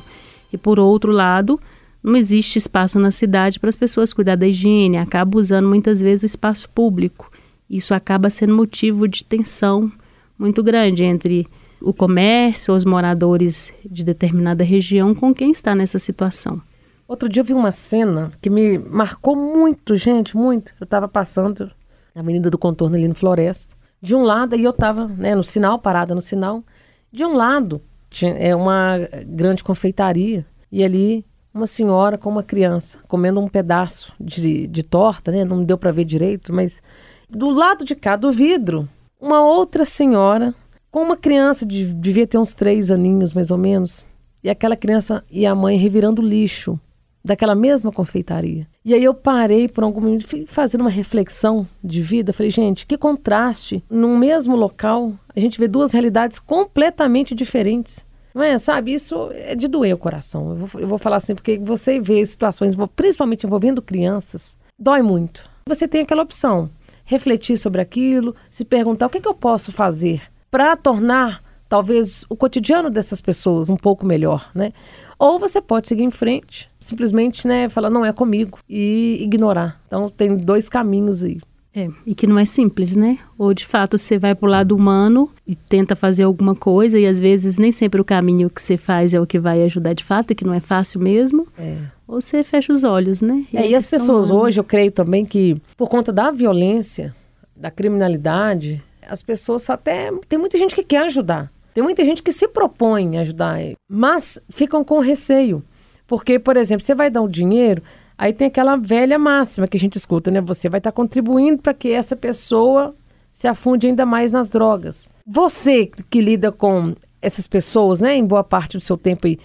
E 0.52 0.58
por 0.58 0.80
outro 0.80 1.12
lado, 1.12 1.60
não 2.04 2.16
existe 2.16 2.58
espaço 2.58 3.00
na 3.00 3.12
cidade 3.12 3.60
para 3.60 3.70
as 3.70 3.76
pessoas 3.76 4.14
cuidar 4.14 4.36
da 4.36 4.48
higiene, 4.48 4.98
acaba 4.98 5.38
usando 5.38 5.68
muitas 5.68 6.02
vezes 6.02 6.24
o 6.24 6.26
espaço 6.26 6.70
público. 6.70 7.32
Isso 7.70 7.94
acaba 7.94 8.30
sendo 8.30 8.56
motivo 8.56 9.08
de 9.08 9.24
tensão 9.24 9.92
muito 10.38 10.64
grande 10.64 11.04
entre 11.04 11.48
o 11.82 11.94
comércio, 11.94 12.74
os 12.74 12.86
moradores 12.86 13.74
de 13.86 14.04
determinada 14.04 14.64
região 14.64 15.16
com 15.16 15.34
quem 15.34 15.52
está 15.52 15.74
nessa 15.74 16.00
situação. 16.00 16.62
Outro 17.08 17.28
dia 17.28 17.42
eu 17.42 17.46
vi 17.46 17.54
uma 17.54 17.72
cena 17.72 18.32
que 18.42 18.50
me 18.50 18.78
marcou 18.78 19.36
muito, 19.36 19.96
gente, 19.96 20.38
muito. 20.38 20.74
Eu 20.80 20.84
estava 20.84 21.08
passando 21.08 21.72
na 22.14 22.22
Avenida 22.22 22.50
do 22.50 22.58
Contorno 22.58 22.96
ali 22.96 23.08
no 23.08 23.16
Floresta. 23.16 23.76
De 24.02 24.16
um 24.16 24.24
lado, 24.24 24.56
e 24.56 24.64
eu 24.64 24.72
estava 24.72 25.08
né, 25.08 25.34
no 25.34 25.44
sinal, 25.44 25.80
parada 25.80 26.14
no 26.14 26.22
sinal. 26.22 26.64
De 27.12 27.26
um 27.26 27.36
lado, 27.36 27.82
tinha 28.10 28.34
é 28.34 28.56
uma 28.56 29.00
grande 29.26 29.64
confeitaria. 29.64 30.46
E 30.72 30.84
ali, 30.84 31.26
uma 31.52 31.66
senhora 31.66 32.18
com 32.18 32.30
uma 32.30 32.44
criança 32.44 33.00
comendo 33.08 33.40
um 33.40 33.48
pedaço 33.48 34.14
de, 34.20 34.68
de 34.68 34.84
torta, 34.84 35.32
né? 35.32 35.44
Não 35.44 35.64
deu 35.64 35.78
para 35.78 35.92
ver 35.92 36.06
direito, 36.06 36.54
mas 36.54 36.82
do 37.30 37.50
lado 37.50 37.84
de 37.84 37.96
cá 37.96 38.16
do 38.16 38.32
vidro, 38.32 38.88
uma 39.20 39.42
outra 39.42 39.84
senhora 39.84 40.54
com 40.92 41.02
uma 41.02 41.18
criança, 41.18 41.66
de, 41.66 41.94
devia 41.94 42.26
ter 42.26 42.38
uns 42.38 42.54
três 42.54 42.90
aninhos 42.92 43.34
mais 43.34 43.52
ou 43.52 43.58
menos, 43.58 44.06
e 44.44 44.50
aquela 44.50 44.76
criança 44.76 45.24
e 45.30 45.46
a 45.46 45.54
mãe 45.54 45.78
revirando 45.78 46.22
lixo 46.22 46.80
daquela 47.24 47.54
mesma 47.54 47.92
confeitaria. 47.92 48.68
E 48.84 48.94
aí 48.94 49.04
eu 49.04 49.14
parei 49.14 49.68
por 49.68 49.84
algum 49.84 50.02
momento, 50.02 50.28
fui 50.28 50.46
fazendo 50.46 50.82
uma 50.82 50.90
reflexão 50.90 51.68
de 51.84 52.02
vida. 52.02 52.34
Falei, 52.34 52.50
gente, 52.50 52.86
que 52.86 52.98
contraste. 52.98 53.84
Num 53.90 54.18
mesmo 54.18 54.56
local, 54.56 55.14
a 55.36 55.40
gente 55.40 55.60
vê 55.60 55.68
duas 55.68 55.92
realidades 55.92 56.40
completamente 56.40 57.36
diferentes. 57.36 58.06
Não 58.34 58.42
é? 58.42 58.58
Sabe? 58.58 58.94
Isso 58.94 59.30
é 59.34 59.56
de 59.56 59.68
doer 59.68 59.94
o 59.94 59.98
coração. 59.98 60.52
Eu 60.52 60.56
vou, 60.56 60.82
eu 60.82 60.88
vou 60.88 60.98
falar 60.98 61.18
assim, 61.18 61.36
porque 61.36 61.60
você 61.60 62.00
vê 62.00 62.26
situações, 62.26 62.76
principalmente 62.96 63.46
envolvendo 63.46 63.82
crianças, 63.82 64.58
dói 64.78 65.02
muito. 65.02 65.50
Você 65.68 65.88
tem 65.88 66.02
aquela 66.02 66.24
opção. 66.24 66.70
Refletir 67.04 67.58
sobre 67.58 67.82
aquilo, 67.82 68.36
se 68.50 68.64
perguntar 68.64 69.08
o 69.08 69.10
que, 69.10 69.18
é 69.18 69.22
que 69.22 69.28
eu 69.28 69.34
posso 69.34 69.72
fazer 69.72 70.22
para 70.50 70.76
tornar 70.76 71.42
talvez 71.70 72.26
o 72.28 72.36
cotidiano 72.36 72.90
dessas 72.90 73.22
pessoas 73.22 73.70
um 73.70 73.78
pouco 73.78 74.06
melhor, 74.06 74.50
né? 74.56 74.74
Ou 75.18 75.38
você 75.38 75.62
pode 75.62 75.88
seguir 75.88 76.04
em 76.04 76.12
frente, 76.12 76.70
simplesmente, 76.80 77.48
né, 77.48 77.70
falar 77.70 77.90
não 77.90 78.06
é 78.06 78.12
comigo 78.12 78.60
e 78.68 79.20
ignorar. 79.22 79.80
Então 79.86 80.10
tem 80.10 80.36
dois 80.36 80.68
caminhos 80.68 81.24
aí. 81.24 81.40
É, 81.76 81.88
e 82.04 82.16
que 82.16 82.26
não 82.26 82.40
é 82.40 82.46
simples, 82.46 82.96
né? 82.96 83.20
Ou 83.38 83.54
de 83.54 83.64
fato 83.64 83.96
você 83.96 84.18
vai 84.18 84.34
para 84.34 84.48
o 84.48 84.50
lado 84.50 84.76
humano 84.76 85.30
e 85.46 85.56
tenta 85.56 85.96
fazer 85.96 86.24
alguma 86.24 86.56
coisa 86.56 86.98
e 86.98 87.06
às 87.06 87.20
vezes 87.20 87.60
nem 87.60 87.72
sempre 87.72 88.02
o 88.02 88.04
caminho 88.04 88.50
que 88.50 88.60
você 88.60 88.76
faz 88.76 89.14
é 89.14 89.22
o 89.22 89.28
que 89.28 89.38
vai 89.38 89.62
ajudar 89.64 89.94
de 89.94 90.04
fato, 90.04 90.32
e 90.32 90.36
que 90.36 90.44
não 90.44 90.54
é 90.54 90.60
fácil 90.60 91.00
mesmo. 91.00 91.48
É. 91.58 91.78
Ou 92.08 92.20
você 92.20 92.44
fecha 92.44 92.74
os 92.74 92.84
olhos, 92.84 93.22
né? 93.22 93.46
E, 93.54 93.58
é, 93.58 93.70
e 93.70 93.76
as 93.76 93.88
pessoas 93.88 94.32
hoje, 94.32 94.60
eu 94.60 94.64
creio 94.64 94.92
também 94.92 95.24
que 95.24 95.62
por 95.78 95.88
conta 95.88 96.12
da 96.12 96.32
violência, 96.32 97.16
da 97.56 97.70
criminalidade, 97.70 98.82
as 99.10 99.22
pessoas 99.22 99.70
até. 99.70 100.12
Tem 100.28 100.38
muita 100.38 100.58
gente 100.58 100.76
que 100.76 100.84
quer 100.84 101.04
ajudar. 101.04 101.52
Tem 101.74 101.84
muita 101.84 102.04
gente 102.04 102.24
que 102.24 102.32
se 102.32 102.48
propõe 102.48 103.18
a 103.18 103.22
ajudar, 103.22 103.60
mas 103.90 104.40
ficam 104.50 104.84
com 104.84 105.00
receio. 105.00 105.64
Porque, 106.08 106.40
por 106.40 106.58
exemplo, 106.58 106.84
você 106.84 106.96
vai 106.96 107.10
dar 107.10 107.22
um 107.22 107.28
dinheiro, 107.28 107.84
aí 108.18 108.34
tem 108.34 108.48
aquela 108.48 108.76
velha 108.76 109.20
máxima 109.20 109.68
que 109.68 109.78
a 109.78 109.80
gente 109.80 109.96
escuta, 109.96 110.32
né? 110.32 110.42
Você 110.42 110.68
vai 110.68 110.80
estar 110.80 110.92
contribuindo 110.92 111.62
para 111.62 111.74
que 111.74 111.92
essa 111.92 112.16
pessoa 112.16 112.96
se 113.32 113.48
afunde 113.48 113.88
ainda 113.88 114.06
mais 114.06 114.32
nas 114.32 114.50
drogas. 114.50 115.08
Você 115.26 115.92
que 116.10 116.20
lida 116.20 116.52
com 116.52 116.96
essas 117.22 117.48
pessoas, 117.48 118.02
né, 118.02 118.16
em 118.16 118.26
boa 118.26 118.44
parte 118.44 118.78
do 118.78 118.82
seu 118.82 118.98
tempo 118.98 119.28
aí, 119.28 119.38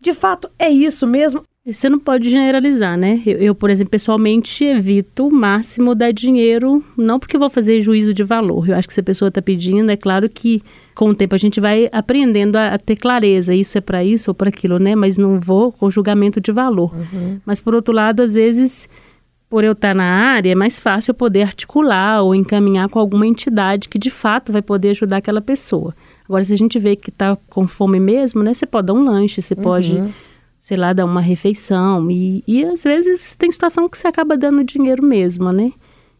de 0.00 0.14
fato 0.14 0.50
é 0.58 0.70
isso 0.70 1.06
mesmo? 1.06 1.42
Você 1.64 1.88
não 1.88 2.00
pode 2.00 2.28
generalizar, 2.28 2.98
né? 2.98 3.22
Eu, 3.24 3.38
eu, 3.38 3.54
por 3.54 3.70
exemplo, 3.70 3.92
pessoalmente 3.92 4.64
evito 4.64 5.28
o 5.28 5.30
máximo 5.30 5.94
dar 5.94 6.12
dinheiro, 6.12 6.84
não 6.96 7.20
porque 7.20 7.38
vou 7.38 7.48
fazer 7.48 7.80
juízo 7.80 8.12
de 8.12 8.24
valor. 8.24 8.68
Eu 8.68 8.74
acho 8.74 8.88
que 8.88 8.94
se 8.94 8.98
a 8.98 9.04
pessoa 9.04 9.28
está 9.28 9.40
pedindo, 9.40 9.88
é 9.88 9.96
claro 9.96 10.28
que 10.28 10.60
com 10.92 11.10
o 11.10 11.14
tempo 11.14 11.36
a 11.36 11.38
gente 11.38 11.60
vai 11.60 11.88
aprendendo 11.92 12.56
a, 12.56 12.74
a 12.74 12.78
ter 12.78 12.96
clareza. 12.96 13.54
Isso 13.54 13.78
é 13.78 13.80
para 13.80 14.02
isso 14.02 14.32
ou 14.32 14.34
para 14.34 14.48
aquilo, 14.48 14.80
né? 14.80 14.96
Mas 14.96 15.16
não 15.16 15.38
vou 15.38 15.70
com 15.70 15.88
julgamento 15.88 16.40
de 16.40 16.50
valor. 16.50 16.92
Uhum. 16.96 17.38
Mas 17.46 17.60
por 17.60 17.76
outro 17.76 17.94
lado, 17.94 18.22
às 18.22 18.34
vezes, 18.34 18.88
por 19.48 19.62
eu 19.62 19.70
estar 19.70 19.90
tá 19.90 19.94
na 19.94 20.04
área, 20.04 20.50
é 20.50 20.56
mais 20.56 20.80
fácil 20.80 21.12
eu 21.12 21.14
poder 21.14 21.42
articular 21.42 22.22
ou 22.22 22.34
encaminhar 22.34 22.88
com 22.88 22.98
alguma 22.98 23.24
entidade 23.24 23.88
que 23.88 24.00
de 24.00 24.10
fato 24.10 24.50
vai 24.50 24.62
poder 24.62 24.90
ajudar 24.90 25.18
aquela 25.18 25.40
pessoa. 25.40 25.94
Agora, 26.24 26.42
se 26.42 26.52
a 26.52 26.58
gente 26.58 26.76
vê 26.80 26.96
que 26.96 27.10
está 27.10 27.38
com 27.48 27.68
fome 27.68 28.00
mesmo, 28.00 28.42
né? 28.42 28.52
Você 28.52 28.66
pode 28.66 28.88
dar 28.88 28.94
um 28.94 29.04
lanche, 29.04 29.40
você 29.40 29.54
uhum. 29.54 29.62
pode 29.62 30.12
sei 30.62 30.76
lá, 30.76 30.92
dar 30.92 31.04
uma 31.04 31.20
refeição. 31.20 32.08
E, 32.08 32.44
e 32.46 32.64
às 32.64 32.84
vezes 32.84 33.34
tem 33.34 33.50
situação 33.50 33.88
que 33.88 33.98
você 33.98 34.06
acaba 34.06 34.36
dando 34.36 34.62
dinheiro 34.62 35.04
mesmo, 35.04 35.50
né? 35.50 35.72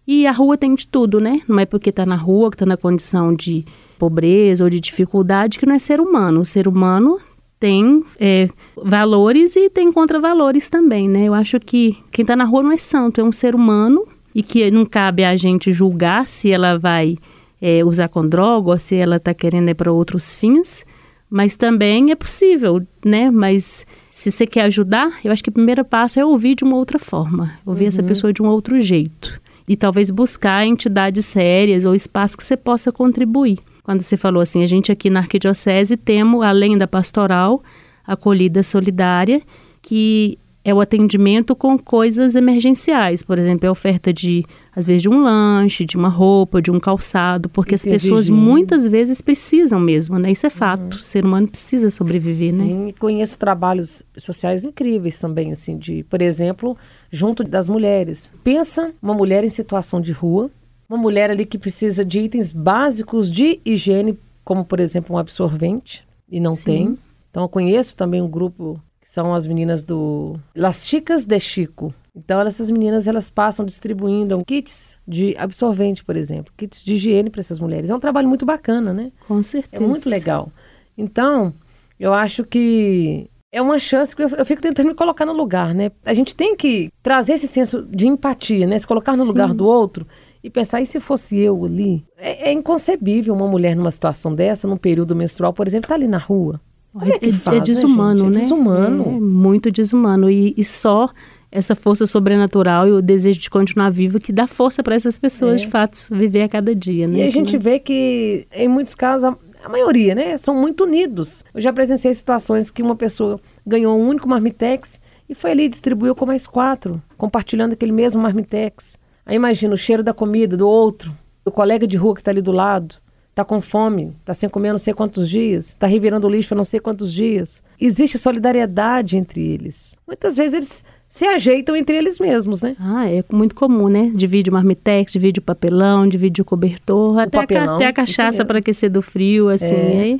E 0.04 0.26
a 0.26 0.32
rua 0.32 0.58
tem 0.58 0.74
de 0.74 0.84
tudo, 0.84 1.20
né? 1.20 1.40
Não 1.46 1.60
é 1.60 1.64
porque 1.64 1.90
está 1.90 2.04
na 2.04 2.16
rua, 2.16 2.50
que 2.50 2.56
está 2.56 2.66
na 2.66 2.76
condição 2.76 3.32
de 3.32 3.64
pobreza 3.96 4.64
ou 4.64 4.68
de 4.68 4.80
dificuldade, 4.80 5.60
que 5.60 5.64
não 5.64 5.76
é 5.76 5.78
ser 5.78 6.00
humano. 6.00 6.40
O 6.40 6.44
ser 6.44 6.66
humano 6.66 7.20
tem 7.60 8.02
é, 8.18 8.48
valores 8.76 9.54
e 9.54 9.70
tem 9.70 9.92
contravalores 9.92 10.68
também, 10.68 11.08
né? 11.08 11.28
Eu 11.28 11.34
acho 11.34 11.60
que 11.60 11.96
quem 12.10 12.24
está 12.24 12.34
na 12.34 12.44
rua 12.44 12.64
não 12.64 12.72
é 12.72 12.76
santo, 12.76 13.20
é 13.20 13.24
um 13.24 13.30
ser 13.30 13.54
humano 13.54 14.04
e 14.34 14.42
que 14.42 14.72
não 14.72 14.84
cabe 14.84 15.22
a 15.22 15.36
gente 15.36 15.72
julgar 15.72 16.26
se 16.26 16.50
ela 16.50 16.76
vai 16.76 17.16
é, 17.60 17.84
usar 17.84 18.08
com 18.08 18.28
droga 18.28 18.70
ou 18.70 18.78
se 18.78 18.96
ela 18.96 19.18
está 19.18 19.32
querendo 19.32 19.68
ir 19.68 19.76
para 19.76 19.92
outros 19.92 20.34
fins, 20.34 20.84
mas 21.30 21.54
também 21.54 22.10
é 22.10 22.16
possível, 22.16 22.84
né? 23.04 23.30
Mas 23.30 23.86
se 24.12 24.30
você 24.30 24.46
quer 24.46 24.64
ajudar, 24.64 25.10
eu 25.24 25.32
acho 25.32 25.42
que 25.42 25.48
o 25.48 25.52
primeiro 25.52 25.82
passo 25.82 26.20
é 26.20 26.24
ouvir 26.24 26.54
de 26.54 26.64
uma 26.64 26.76
outra 26.76 26.98
forma, 26.98 27.54
ouvir 27.64 27.84
uhum. 27.84 27.88
essa 27.88 28.02
pessoa 28.02 28.30
de 28.30 28.42
um 28.42 28.46
outro 28.46 28.78
jeito. 28.78 29.40
E 29.66 29.74
talvez 29.74 30.10
buscar 30.10 30.66
entidades 30.66 31.24
sérias 31.24 31.86
ou 31.86 31.94
espaços 31.94 32.36
que 32.36 32.44
você 32.44 32.54
possa 32.54 32.92
contribuir. 32.92 33.58
Quando 33.82 34.02
você 34.02 34.18
falou 34.18 34.42
assim, 34.42 34.62
a 34.62 34.66
gente 34.66 34.92
aqui 34.92 35.08
na 35.08 35.20
Arquidiocese 35.20 35.96
temos, 35.96 36.44
além 36.44 36.76
da 36.76 36.86
pastoral, 36.86 37.62
acolhida 38.06 38.62
solidária, 38.62 39.40
que 39.80 40.38
é 40.64 40.72
o 40.72 40.80
atendimento 40.80 41.56
com 41.56 41.76
coisas 41.76 42.36
emergenciais, 42.36 43.22
por 43.22 43.38
exemplo, 43.38 43.68
a 43.68 43.72
oferta 43.72 44.12
de, 44.12 44.44
às 44.74 44.86
vezes, 44.86 45.02
de 45.02 45.08
um 45.08 45.22
lanche, 45.22 45.84
de 45.84 45.96
uma 45.96 46.08
roupa, 46.08 46.62
de 46.62 46.70
um 46.70 46.78
calçado, 46.78 47.48
porque 47.48 47.74
as 47.74 47.84
pessoas 47.84 48.28
muitas 48.28 48.86
vezes 48.86 49.20
precisam 49.20 49.80
mesmo, 49.80 50.18
né? 50.18 50.30
Isso 50.30 50.46
é 50.46 50.50
fato, 50.50 50.94
uhum. 50.94 50.98
o 50.98 51.02
ser 51.02 51.24
humano 51.24 51.48
precisa 51.48 51.90
sobreviver, 51.90 52.52
Sim, 52.52 52.58
né? 52.58 52.86
Sim, 52.86 52.94
conheço 52.98 53.36
trabalhos 53.38 54.04
sociais 54.16 54.64
incríveis 54.64 55.18
também, 55.18 55.50
assim, 55.50 55.76
de, 55.76 56.04
por 56.04 56.22
exemplo, 56.22 56.76
junto 57.10 57.42
das 57.42 57.68
mulheres. 57.68 58.30
Pensa 58.44 58.92
uma 59.02 59.14
mulher 59.14 59.42
em 59.42 59.50
situação 59.50 60.00
de 60.00 60.12
rua, 60.12 60.48
uma 60.88 60.98
mulher 60.98 61.30
ali 61.30 61.44
que 61.44 61.58
precisa 61.58 62.04
de 62.04 62.20
itens 62.20 62.52
básicos 62.52 63.32
de 63.32 63.58
higiene, 63.64 64.16
como, 64.44 64.64
por 64.64 64.78
exemplo, 64.78 65.16
um 65.16 65.18
absorvente, 65.18 66.06
e 66.30 66.38
não 66.38 66.54
Sim. 66.54 66.64
tem. 66.64 66.98
Então, 67.30 67.42
eu 67.42 67.48
conheço 67.48 67.96
também 67.96 68.20
um 68.22 68.28
grupo 68.28 68.80
que 69.02 69.10
são 69.10 69.34
as 69.34 69.46
meninas 69.46 69.82
do 69.82 70.38
Las 70.54 70.86
Chicas 70.86 71.24
de 71.24 71.38
Chico. 71.40 71.92
Então, 72.14 72.40
essas 72.40 72.70
meninas 72.70 73.08
elas 73.08 73.28
passam 73.28 73.66
distribuindo 73.66 74.44
kits 74.46 74.96
de 75.06 75.34
absorvente, 75.36 76.04
por 76.04 76.14
exemplo, 76.14 76.52
kits 76.56 76.84
de 76.84 76.94
higiene 76.94 77.28
para 77.28 77.40
essas 77.40 77.58
mulheres. 77.58 77.90
É 77.90 77.94
um 77.94 78.00
trabalho 78.00 78.28
muito 78.28 78.46
bacana, 78.46 78.92
né? 78.92 79.10
Com 79.26 79.42
certeza. 79.42 79.82
É 79.82 79.86
muito 79.86 80.08
legal. 80.08 80.52
Então, 80.96 81.52
eu 81.98 82.12
acho 82.12 82.44
que 82.44 83.28
é 83.50 83.60
uma 83.60 83.78
chance 83.78 84.14
que 84.14 84.22
eu, 84.22 84.28
eu, 84.28 84.46
fico 84.46 84.62
tentando 84.62 84.88
me 84.88 84.94
colocar 84.94 85.26
no 85.26 85.32
lugar, 85.32 85.74
né? 85.74 85.90
A 86.04 86.14
gente 86.14 86.34
tem 86.34 86.54
que 86.54 86.90
trazer 87.02 87.34
esse 87.34 87.48
senso 87.48 87.82
de 87.82 88.06
empatia, 88.06 88.66
né? 88.66 88.78
Se 88.78 88.86
colocar 88.86 89.12
no 89.12 89.22
Sim. 89.22 89.28
lugar 89.28 89.52
do 89.52 89.66
outro 89.66 90.06
e 90.44 90.50
pensar, 90.50 90.80
e 90.80 90.86
se 90.86 91.00
fosse 91.00 91.38
eu 91.38 91.64
ali? 91.64 92.04
É, 92.16 92.50
é, 92.50 92.52
inconcebível 92.52 93.34
uma 93.34 93.46
mulher 93.46 93.74
numa 93.74 93.90
situação 93.90 94.34
dessa, 94.34 94.68
num 94.68 94.76
período 94.76 95.16
menstrual, 95.16 95.52
por 95.52 95.66
exemplo, 95.66 95.88
tá 95.88 95.94
ali 95.94 96.08
na 96.08 96.18
rua. 96.18 96.60
Como 96.92 97.12
é, 97.12 97.18
que 97.18 97.26
é, 97.26 97.32
faz, 97.32 97.58
é 97.58 97.60
desumano, 97.60 98.28
né? 98.28 98.38
É 98.38 98.40
desumano. 98.42 99.04
É 99.08 99.20
muito 99.20 99.70
desumano. 99.70 100.30
E, 100.30 100.54
e, 100.56 100.64
só 100.64 101.08
essa 101.50 101.74
força 101.74 102.06
sobrenatural 102.06 102.86
e 102.86 102.92
o 102.92 103.02
desejo 103.02 103.38
de 103.38 103.50
continuar 103.50 103.90
vivo 103.90 104.18
que 104.18 104.32
dá 104.32 104.46
força 104.46 104.82
para 104.82 104.94
essas 104.94 105.18
pessoas, 105.18 105.60
é. 105.60 105.64
de 105.64 105.70
fato, 105.70 106.08
viver 106.10 106.42
a 106.42 106.48
cada 106.48 106.74
dia, 106.74 107.06
né? 107.06 107.18
E 107.18 107.22
a 107.22 107.30
gente 107.30 107.56
vê 107.56 107.78
que, 107.78 108.46
em 108.52 108.68
muitos 108.68 108.94
casos, 108.94 109.34
a 109.64 109.68
maioria, 109.68 110.14
né, 110.14 110.36
são 110.36 110.54
muito 110.54 110.84
unidos. 110.84 111.44
Eu 111.54 111.60
já 111.60 111.72
presenciei 111.72 112.12
situações 112.12 112.70
que 112.70 112.82
uma 112.82 112.96
pessoa 112.96 113.40
ganhou 113.66 113.98
um 113.98 114.08
único 114.08 114.28
marmitex 114.28 115.00
e 115.28 115.34
foi 115.34 115.52
ali 115.52 115.64
e 115.64 115.68
distribuiu 115.68 116.14
com 116.14 116.26
mais 116.26 116.46
quatro, 116.46 117.00
compartilhando 117.16 117.72
aquele 117.72 117.92
mesmo 117.92 118.20
marmitex. 118.20 118.98
Aí 119.24 119.36
imagina 119.36 119.74
o 119.74 119.76
cheiro 119.76 120.02
da 120.02 120.12
comida 120.12 120.56
do 120.56 120.66
outro, 120.68 121.16
do 121.44 121.50
colega 121.50 121.86
de 121.86 121.96
rua 121.96 122.14
que 122.14 122.20
está 122.20 122.30
ali 122.30 122.42
do 122.42 122.52
lado, 122.52 122.96
está 123.32 123.44
com 123.44 123.62
fome, 123.62 124.14
está 124.20 124.34
sem 124.34 124.48
comer 124.48 124.72
não 124.72 124.78
sei 124.78 124.92
quantos 124.92 125.28
dias, 125.28 125.68
está 125.68 125.86
revirando 125.86 126.28
lixo 126.28 126.54
não 126.54 126.64
sei 126.64 126.78
quantos 126.78 127.12
dias. 127.12 127.62
Existe 127.80 128.18
solidariedade 128.18 129.16
entre 129.16 129.40
eles. 129.40 129.96
Muitas 130.06 130.36
vezes 130.36 130.54
eles 130.54 130.84
se 131.08 131.26
ajeitam 131.26 131.74
entre 131.74 131.96
eles 131.96 132.18
mesmos, 132.18 132.62
né? 132.62 132.76
Ah, 132.78 133.08
é 133.08 133.24
muito 133.32 133.54
comum, 133.54 133.88
né? 133.88 134.12
Divide 134.14 134.50
o 134.50 134.52
marmitex, 134.52 135.12
divide 135.12 135.40
o 135.40 135.42
papelão, 135.42 136.06
divide 136.06 136.42
o 136.42 136.44
cobertor, 136.44 137.14
o 137.14 137.18
até, 137.18 137.38
papelão, 137.38 137.72
a, 137.72 137.76
até 137.76 137.86
a 137.86 137.92
cachaça 137.92 138.44
para 138.44 138.58
aquecer 138.58 138.90
do 138.90 139.00
frio, 139.00 139.48
assim. 139.48 139.74
É. 139.74 140.18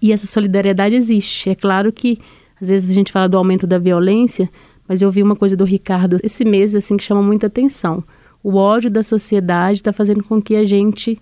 E 0.00 0.12
essa 0.12 0.26
solidariedade 0.26 0.94
existe. 0.94 1.50
É 1.50 1.54
claro 1.54 1.92
que 1.92 2.18
às 2.60 2.68
vezes 2.68 2.90
a 2.90 2.94
gente 2.94 3.10
fala 3.10 3.28
do 3.28 3.36
aumento 3.36 3.66
da 3.66 3.78
violência, 3.78 4.48
mas 4.86 5.02
eu 5.02 5.10
vi 5.10 5.22
uma 5.22 5.34
coisa 5.34 5.56
do 5.56 5.64
Ricardo 5.64 6.18
esse 6.22 6.44
mês 6.44 6.74
assim 6.76 6.96
que 6.96 7.02
chama 7.02 7.22
muita 7.22 7.48
atenção. 7.48 8.04
O 8.42 8.54
ódio 8.54 8.90
da 8.90 9.02
sociedade 9.02 9.78
está 9.78 9.92
fazendo 9.92 10.22
com 10.24 10.40
que 10.40 10.54
a 10.56 10.64
gente 10.64 11.20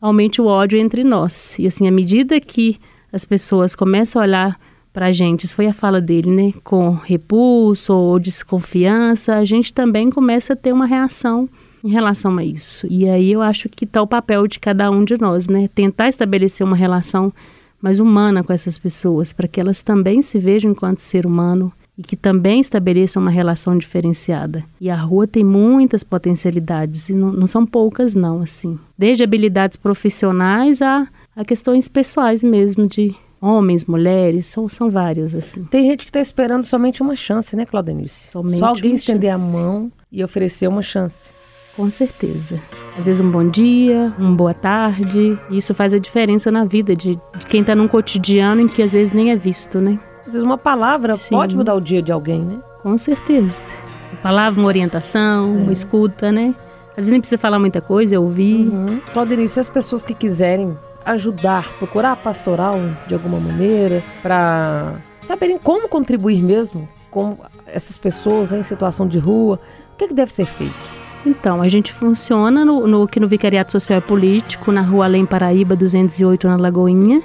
aumente 0.00 0.40
o 0.40 0.46
ódio 0.46 0.78
entre 0.78 1.04
nós. 1.04 1.58
E 1.58 1.66
assim, 1.66 1.86
à 1.86 1.90
medida 1.90 2.40
que 2.40 2.78
as 3.12 3.24
pessoas 3.24 3.74
começam 3.74 4.20
a 4.20 4.24
olhar 4.24 4.60
para 4.92 5.06
a 5.06 5.12
gente, 5.12 5.44
isso 5.44 5.54
foi 5.54 5.66
a 5.66 5.72
fala 5.72 6.00
dele, 6.00 6.30
né? 6.30 6.52
Com 6.64 6.92
repulso 6.92 7.92
ou 7.92 8.18
desconfiança, 8.18 9.34
a 9.34 9.44
gente 9.44 9.72
também 9.72 10.10
começa 10.10 10.54
a 10.54 10.56
ter 10.56 10.72
uma 10.72 10.86
reação 10.86 11.48
em 11.84 11.90
relação 11.90 12.36
a 12.38 12.44
isso. 12.44 12.86
E 12.90 13.08
aí 13.08 13.32
eu 13.32 13.42
acho 13.42 13.68
que 13.68 13.84
está 13.84 14.02
o 14.02 14.06
papel 14.06 14.46
de 14.46 14.58
cada 14.58 14.90
um 14.90 15.04
de 15.04 15.18
nós, 15.18 15.48
né? 15.48 15.68
Tentar 15.74 16.08
estabelecer 16.08 16.66
uma 16.66 16.76
relação 16.76 17.32
mais 17.80 17.98
humana 17.98 18.42
com 18.42 18.52
essas 18.52 18.78
pessoas, 18.78 19.32
para 19.32 19.48
que 19.48 19.60
elas 19.60 19.80
também 19.80 20.20
se 20.22 20.38
vejam 20.38 20.72
enquanto 20.72 20.98
ser 20.98 21.24
humano 21.24 21.72
e 22.00 22.02
que 22.02 22.16
também 22.16 22.60
estabeleçam 22.60 23.20
uma 23.20 23.30
relação 23.30 23.76
diferenciada. 23.76 24.64
E 24.80 24.88
a 24.88 24.96
rua 24.96 25.26
tem 25.26 25.44
muitas 25.44 26.02
potencialidades, 26.02 27.10
e 27.10 27.14
não, 27.14 27.30
não 27.30 27.46
são 27.46 27.66
poucas, 27.66 28.14
não, 28.14 28.40
assim. 28.40 28.78
Desde 28.96 29.22
habilidades 29.22 29.76
profissionais 29.76 30.80
a, 30.80 31.06
a 31.36 31.44
questões 31.44 31.88
pessoais 31.88 32.42
mesmo, 32.42 32.88
de 32.88 33.14
homens, 33.38 33.84
mulheres, 33.84 34.46
são, 34.46 34.66
são 34.66 34.88
vários, 34.88 35.34
assim. 35.34 35.62
Tem 35.64 35.82
gente 35.82 36.06
que 36.06 36.10
está 36.10 36.20
esperando 36.20 36.64
somente 36.64 37.02
uma 37.02 37.14
chance, 37.14 37.54
né, 37.54 37.66
Claudenice? 37.66 38.30
Somente 38.30 38.56
Só 38.56 38.68
alguém 38.68 38.94
estender 38.94 39.32
chance. 39.32 39.58
a 39.58 39.62
mão 39.62 39.92
e 40.10 40.24
oferecer 40.24 40.68
uma 40.68 40.80
chance. 40.80 41.30
Com 41.76 41.90
certeza. 41.90 42.58
Às 42.96 43.04
vezes 43.06 43.20
um 43.20 43.30
bom 43.30 43.46
dia, 43.46 44.12
uma 44.18 44.32
boa 44.34 44.54
tarde. 44.54 45.38
Isso 45.50 45.74
faz 45.74 45.92
a 45.92 45.98
diferença 45.98 46.50
na 46.50 46.64
vida 46.64 46.96
de, 46.96 47.14
de 47.38 47.46
quem 47.46 47.60
está 47.60 47.74
num 47.74 47.86
cotidiano 47.88 48.62
em 48.62 48.66
que 48.66 48.82
às 48.82 48.94
vezes 48.94 49.12
nem 49.12 49.30
é 49.30 49.36
visto, 49.36 49.78
né? 49.78 49.98
Às 50.20 50.32
vezes 50.32 50.42
uma 50.42 50.58
palavra 50.58 51.14
Sim. 51.14 51.34
pode 51.34 51.56
mudar 51.56 51.74
o 51.74 51.80
dia 51.80 52.02
de 52.02 52.12
alguém, 52.12 52.40
né? 52.40 52.58
Com 52.82 52.96
certeza. 52.96 53.72
Uma 54.12 54.20
palavra, 54.20 54.60
uma 54.60 54.68
orientação, 54.68 55.44
é. 55.44 55.62
uma 55.62 55.72
escuta, 55.72 56.30
né? 56.30 56.54
Às 56.90 56.96
vezes 56.96 57.10
nem 57.10 57.20
precisa 57.20 57.38
falar 57.38 57.58
muita 57.58 57.80
coisa, 57.80 58.16
é 58.16 58.18
ouvir. 58.18 58.68
Uhum. 58.68 59.00
Claudenice, 59.12 59.60
as 59.60 59.68
pessoas 59.68 60.04
que 60.04 60.14
quiserem 60.14 60.76
ajudar, 61.04 61.72
procurar 61.78 62.12
a 62.12 62.16
pastoral 62.16 62.76
de 63.06 63.14
alguma 63.14 63.40
maneira, 63.40 64.02
para 64.22 64.94
saberem 65.20 65.58
como 65.58 65.88
contribuir 65.88 66.42
mesmo 66.42 66.88
com 67.10 67.36
essas 67.66 67.96
pessoas 67.96 68.50
né, 68.50 68.58
em 68.58 68.62
situação 68.62 69.06
de 69.06 69.18
rua, 69.18 69.58
o 69.94 69.96
que, 69.96 70.04
é 70.04 70.08
que 70.08 70.14
deve 70.14 70.32
ser 70.32 70.46
feito? 70.46 71.00
Então, 71.24 71.60
a 71.60 71.68
gente 71.68 71.92
funciona 71.92 72.64
no, 72.64 72.86
no, 72.86 73.02
aqui 73.02 73.20
no 73.20 73.28
Vicariato 73.28 73.72
Social 73.72 73.98
e 73.98 74.02
Político, 74.02 74.72
na 74.72 74.80
rua 74.80 75.04
Além 75.04 75.26
Paraíba, 75.26 75.76
208, 75.76 76.48
na 76.48 76.56
Lagoinha. 76.56 77.20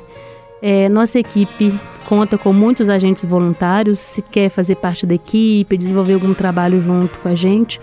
É, 0.62 0.90
nossa 0.90 1.20
equipe 1.20 1.80
conta 2.06 2.38
com 2.38 2.54
muitos 2.54 2.88
agentes 2.88 3.26
voluntários. 3.26 4.00
Se 4.00 4.22
quer 4.22 4.50
fazer 4.50 4.76
parte 4.76 5.06
da 5.06 5.16
equipe, 5.16 5.78
desenvolver 5.78 6.14
algum 6.14 6.34
trabalho 6.34 6.80
junto 6.82 7.20
com 7.20 7.28
a 7.28 7.36
gente, 7.36 7.80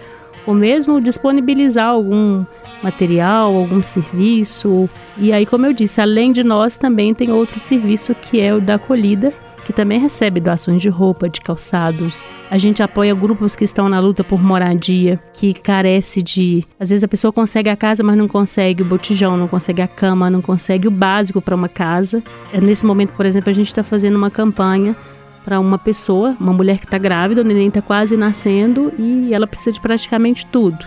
ou 0.47 0.55
mesmo 0.55 1.01
disponibilizar 1.01 1.89
algum 1.89 2.45
material, 2.83 3.55
algum 3.55 3.83
serviço. 3.83 4.89
E 5.19 5.33
aí, 5.33 5.45
como 5.45 5.67
eu 5.67 5.73
disse, 5.73 6.01
além 6.01 6.33
de 6.33 6.43
nós, 6.43 6.77
também 6.77 7.15
tem 7.15 7.31
outro 7.31 7.61
serviço 7.61 8.15
que 8.15 8.41
é 8.41 8.55
o 8.55 8.61
da 8.61 8.75
acolhida, 8.75 9.33
que 9.73 9.77
também 9.77 9.99
recebe 9.99 10.39
doações 10.39 10.83
de 10.83 10.91
roupa, 10.91 11.29
de 11.29 11.41
calçados. 11.41 12.25
A 12.51 12.59
gente 12.59 12.83
apoia 12.83 13.15
grupos 13.15 13.57
que 13.57 13.65
estão 13.65 13.89
na 13.89 13.99
luta 13.99 14.23
por 14.23 14.41
moradia, 14.41 15.19
que 15.33 15.55
carece 15.55 16.23
de. 16.23 16.65
Às 16.79 16.91
vezes 16.91 17.03
a 17.03 17.09
pessoa 17.09 17.33
consegue 17.33 17.71
a 17.71 17.77
casa, 17.77 18.05
mas 18.05 18.17
não 18.17 18.29
consegue 18.29 18.83
o 18.83 18.85
botijão, 18.85 19.37
não 19.37 19.49
consegue 19.49 19.81
a 19.81 19.89
cama, 19.89 20.29
não 20.29 20.43
consegue 20.43 20.87
o 20.87 20.91
básico 20.91 21.41
para 21.41 21.57
uma 21.57 21.69
casa. 21.69 22.23
É, 22.53 22.61
nesse 22.61 22.85
momento, 22.85 23.15
por 23.15 23.25
exemplo, 23.25 23.49
a 23.49 23.53
gente 23.53 23.69
está 23.69 23.83
fazendo 23.83 24.17
uma 24.17 24.31
campanha 24.31 24.95
para 25.43 25.59
uma 25.59 25.79
pessoa, 25.79 26.37
uma 26.39 26.53
mulher 26.53 26.79
que 26.79 26.85
está 26.85 26.99
grávida, 26.99 27.41
o 27.41 27.45
neném 27.45 27.69
está 27.69 27.83
quase 27.83 28.17
nascendo 28.17 28.93
e 28.99 29.35
ela 29.35 29.47
precisa 29.47 29.73
de 29.73 29.81
praticamente 29.81 30.47
tudo. 30.47 30.85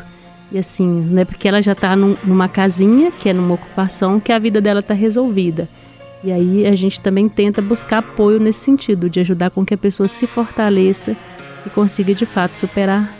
E 0.51 0.57
assim, 0.57 0.87
não 0.87 1.21
é 1.21 1.25
porque 1.25 1.47
ela 1.47 1.61
já 1.61 1.71
está 1.71 1.95
num, 1.95 2.15
numa 2.23 2.47
casinha, 2.47 3.11
que 3.11 3.27
é 3.27 3.33
numa 3.33 3.55
ocupação, 3.55 4.19
que 4.19 4.31
a 4.31 4.39
vida 4.39 4.61
dela 4.61 4.79
está 4.79 4.93
resolvida. 4.93 5.67
E 6.23 6.31
aí 6.31 6.65
a 6.65 6.75
gente 6.75 6.99
também 7.01 7.29
tenta 7.29 7.61
buscar 7.61 7.99
apoio 7.99 8.39
nesse 8.39 8.59
sentido, 8.59 9.09
de 9.09 9.19
ajudar 9.19 9.51
com 9.51 9.65
que 9.65 9.73
a 9.73 9.77
pessoa 9.77 10.07
se 10.07 10.25
fortaleça 10.25 11.15
e 11.65 11.69
consiga 11.69 12.13
de 12.13 12.25
fato 12.25 12.57
superar 12.57 13.13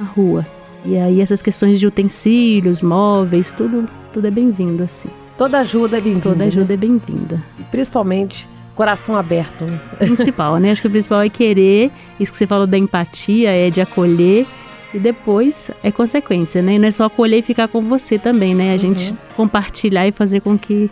a 0.00 0.04
rua. 0.04 0.46
E 0.84 0.96
aí 0.96 1.20
essas 1.20 1.42
questões 1.42 1.78
de 1.78 1.86
utensílios, 1.86 2.82
móveis, 2.82 3.52
tudo, 3.52 3.88
tudo 4.12 4.26
é 4.26 4.30
bem-vindo 4.30 4.82
assim. 4.82 5.08
Toda 5.38 5.58
ajuda 5.60 5.96
é 5.96 6.00
bem-vinda. 6.00 6.28
Toda 6.28 6.44
ajuda 6.44 6.68
né? 6.68 6.74
é 6.74 6.76
bem-vinda. 6.76 7.42
Principalmente 7.70 8.48
coração 8.74 9.16
aberto. 9.16 9.64
Né? 9.64 9.80
Principal, 9.98 10.58
né? 10.58 10.72
Acho 10.72 10.82
que 10.82 10.88
o 10.88 10.90
principal 10.90 11.20
é 11.20 11.28
querer, 11.28 11.90
isso 12.18 12.32
que 12.32 12.38
você 12.38 12.46
falou 12.46 12.66
da 12.66 12.78
empatia, 12.78 13.50
é 13.50 13.70
de 13.70 13.80
acolher 13.80 14.46
e 14.92 14.98
depois 14.98 15.70
é 15.82 15.90
consequência, 15.90 16.62
né? 16.62 16.74
E 16.74 16.78
não 16.78 16.88
é 16.88 16.90
só 16.90 17.04
acolher 17.04 17.38
e 17.38 17.42
ficar 17.42 17.68
com 17.68 17.80
você 17.82 18.18
também, 18.18 18.54
né? 18.54 18.70
A 18.70 18.72
uhum. 18.72 18.78
gente 18.78 19.14
compartilhar 19.36 20.06
e 20.06 20.12
fazer 20.12 20.40
com 20.40 20.58
que 20.58 20.90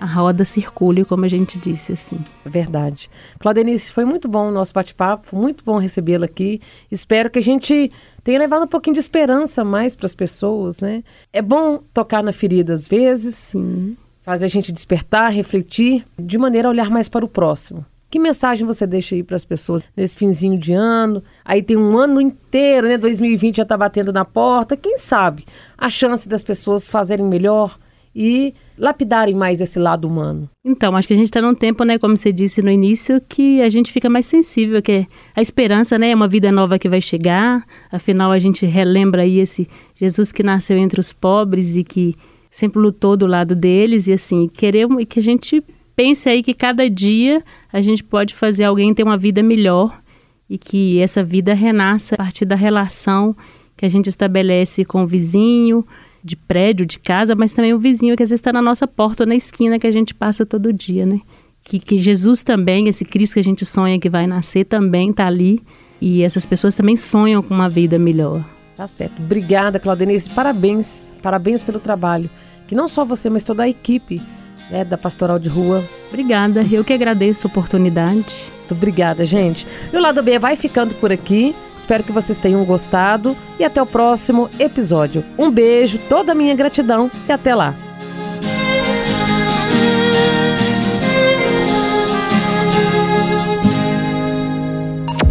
a 0.00 0.06
roda 0.06 0.44
circule, 0.44 1.04
como 1.04 1.24
a 1.24 1.28
gente 1.28 1.58
disse, 1.58 1.92
assim. 1.92 2.18
Verdade. 2.44 3.10
Claudenice, 3.38 3.90
foi 3.90 4.04
muito 4.04 4.28
bom 4.28 4.48
o 4.48 4.52
nosso 4.52 4.72
bate-papo, 4.72 5.36
muito 5.36 5.64
bom 5.64 5.78
recebê-la 5.78 6.26
aqui. 6.26 6.60
Espero 6.90 7.28
que 7.30 7.38
a 7.38 7.42
gente 7.42 7.90
tenha 8.22 8.38
levado 8.38 8.64
um 8.64 8.68
pouquinho 8.68 8.94
de 8.94 9.00
esperança 9.00 9.64
mais 9.64 9.96
para 9.96 10.06
as 10.06 10.14
pessoas, 10.14 10.80
né? 10.80 11.02
É 11.32 11.42
bom 11.42 11.82
tocar 11.92 12.22
na 12.22 12.32
ferida 12.32 12.72
às 12.72 12.86
vezes, 12.86 13.34
Sim. 13.34 13.96
faz 14.22 14.42
a 14.42 14.46
gente 14.46 14.70
despertar, 14.70 15.32
refletir, 15.32 16.04
de 16.18 16.38
maneira 16.38 16.68
a 16.68 16.70
olhar 16.70 16.90
mais 16.90 17.08
para 17.08 17.24
o 17.24 17.28
próximo. 17.28 17.84
Que 18.10 18.18
mensagem 18.18 18.66
você 18.66 18.86
deixa 18.86 19.14
aí 19.14 19.22
para 19.22 19.36
as 19.36 19.44
pessoas 19.44 19.82
nesse 19.94 20.16
finzinho 20.16 20.58
de 20.58 20.72
ano? 20.72 21.22
Aí 21.44 21.62
tem 21.62 21.76
um 21.76 21.98
ano 21.98 22.20
inteiro, 22.20 22.88
né? 22.88 22.96
2020 22.96 23.56
já 23.56 23.64
está 23.64 23.76
batendo 23.76 24.12
na 24.12 24.24
porta. 24.24 24.78
Quem 24.78 24.96
sabe 24.96 25.44
a 25.76 25.90
chance 25.90 26.26
das 26.26 26.42
pessoas 26.42 26.88
fazerem 26.88 27.26
melhor 27.26 27.78
e 28.14 28.54
lapidarem 28.76 29.34
mais 29.34 29.60
esse 29.60 29.78
lado 29.78 30.06
humano. 30.06 30.48
Então, 30.64 30.96
acho 30.96 31.08
que 31.08 31.14
a 31.14 31.16
gente 31.16 31.26
está 31.26 31.42
num 31.42 31.54
tempo, 31.54 31.84
né, 31.84 31.98
como 31.98 32.16
você 32.16 32.32
disse 32.32 32.62
no 32.62 32.70
início, 32.70 33.20
que 33.28 33.60
a 33.62 33.68
gente 33.68 33.92
fica 33.92 34.08
mais 34.08 34.26
sensível, 34.26 34.82
que 34.82 35.06
a 35.34 35.40
esperança, 35.40 35.98
né, 35.98 36.10
é 36.10 36.14
uma 36.14 36.28
vida 36.28 36.50
nova 36.52 36.78
que 36.78 36.88
vai 36.88 37.00
chegar. 37.00 37.64
Afinal, 37.90 38.30
a 38.30 38.38
gente 38.38 38.64
relembra 38.66 39.22
aí 39.22 39.38
esse 39.38 39.68
Jesus 39.94 40.32
que 40.32 40.42
nasceu 40.42 40.78
entre 40.78 41.00
os 41.00 41.12
pobres 41.12 41.76
e 41.76 41.84
que 41.84 42.14
sempre 42.50 42.80
lutou 42.80 43.16
do 43.16 43.26
lado 43.26 43.54
deles 43.54 44.06
e 44.06 44.12
assim, 44.12 44.48
queremos 44.48 45.04
que 45.08 45.20
a 45.20 45.22
gente 45.22 45.62
pense 45.94 46.28
aí 46.28 46.42
que 46.42 46.54
cada 46.54 46.88
dia 46.88 47.42
a 47.72 47.80
gente 47.80 48.02
pode 48.02 48.34
fazer 48.34 48.64
alguém 48.64 48.94
ter 48.94 49.02
uma 49.02 49.18
vida 49.18 49.42
melhor 49.42 50.00
e 50.48 50.56
que 50.56 51.00
essa 51.00 51.22
vida 51.22 51.52
renasça 51.52 52.14
a 52.14 52.18
partir 52.18 52.44
da 52.44 52.56
relação 52.56 53.36
que 53.76 53.84
a 53.84 53.88
gente 53.88 54.08
estabelece 54.08 54.84
com 54.84 55.02
o 55.02 55.06
vizinho, 55.06 55.86
de 56.22 56.36
prédio, 56.36 56.84
de 56.84 56.98
casa, 56.98 57.34
mas 57.34 57.52
também 57.52 57.72
o 57.72 57.78
vizinho 57.78 58.16
que 58.16 58.22
às 58.22 58.30
vezes 58.30 58.40
está 58.40 58.52
na 58.52 58.62
nossa 58.62 58.86
porta, 58.86 59.24
na 59.24 59.34
esquina 59.34 59.78
que 59.78 59.86
a 59.86 59.90
gente 59.90 60.14
passa 60.14 60.44
todo 60.44 60.72
dia, 60.72 61.06
né? 61.06 61.20
Que, 61.64 61.78
que 61.78 61.98
Jesus 61.98 62.42
também, 62.42 62.88
esse 62.88 63.04
Cristo 63.04 63.34
que 63.34 63.40
a 63.40 63.44
gente 63.44 63.64
sonha 63.64 63.98
que 63.98 64.08
vai 64.08 64.26
nascer, 64.26 64.64
também 64.64 65.10
está 65.10 65.26
ali. 65.26 65.60
E 66.00 66.22
essas 66.22 66.46
pessoas 66.46 66.74
também 66.74 66.96
sonham 66.96 67.42
com 67.42 67.52
uma 67.52 67.68
vida 67.68 67.98
melhor. 67.98 68.42
Tá 68.76 68.86
certo. 68.86 69.20
Obrigada, 69.20 69.78
Claudenice. 69.78 70.30
Parabéns. 70.30 71.12
Parabéns 71.20 71.62
pelo 71.62 71.80
trabalho. 71.80 72.30
Que 72.66 72.74
não 72.74 72.88
só 72.88 73.04
você, 73.04 73.28
mas 73.28 73.44
toda 73.44 73.64
a 73.64 73.68
equipe 73.68 74.22
né, 74.70 74.84
da 74.84 74.96
Pastoral 74.96 75.38
de 75.38 75.48
Rua. 75.48 75.84
Obrigada, 76.08 76.64
eu 76.70 76.84
que 76.84 76.92
agradeço 76.92 77.46
a 77.46 77.50
oportunidade 77.50 78.36
Muito 78.68 78.74
obrigada, 78.74 79.24
gente. 79.24 79.66
E 79.90 79.96
o 79.96 80.00
Lado 80.00 80.22
B 80.22 80.38
vai 80.38 80.54
ficando 80.54 80.94
por 80.96 81.10
aqui. 81.10 81.56
Espero 81.74 82.04
que 82.04 82.12
vocês 82.12 82.38
tenham 82.38 82.62
gostado 82.66 83.34
e 83.58 83.64
até 83.64 83.80
o 83.80 83.86
próximo 83.86 84.50
episódio. 84.58 85.24
Um 85.38 85.50
beijo, 85.50 85.98
toda 86.06 86.32
a 86.32 86.34
minha 86.34 86.54
gratidão 86.54 87.10
e 87.26 87.32
até 87.32 87.54
lá. 87.54 87.74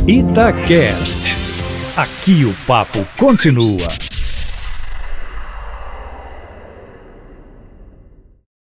Itacast. 0.08 1.38
Aqui 1.96 2.44
o 2.44 2.56
papo 2.66 3.06
continua. 3.18 3.88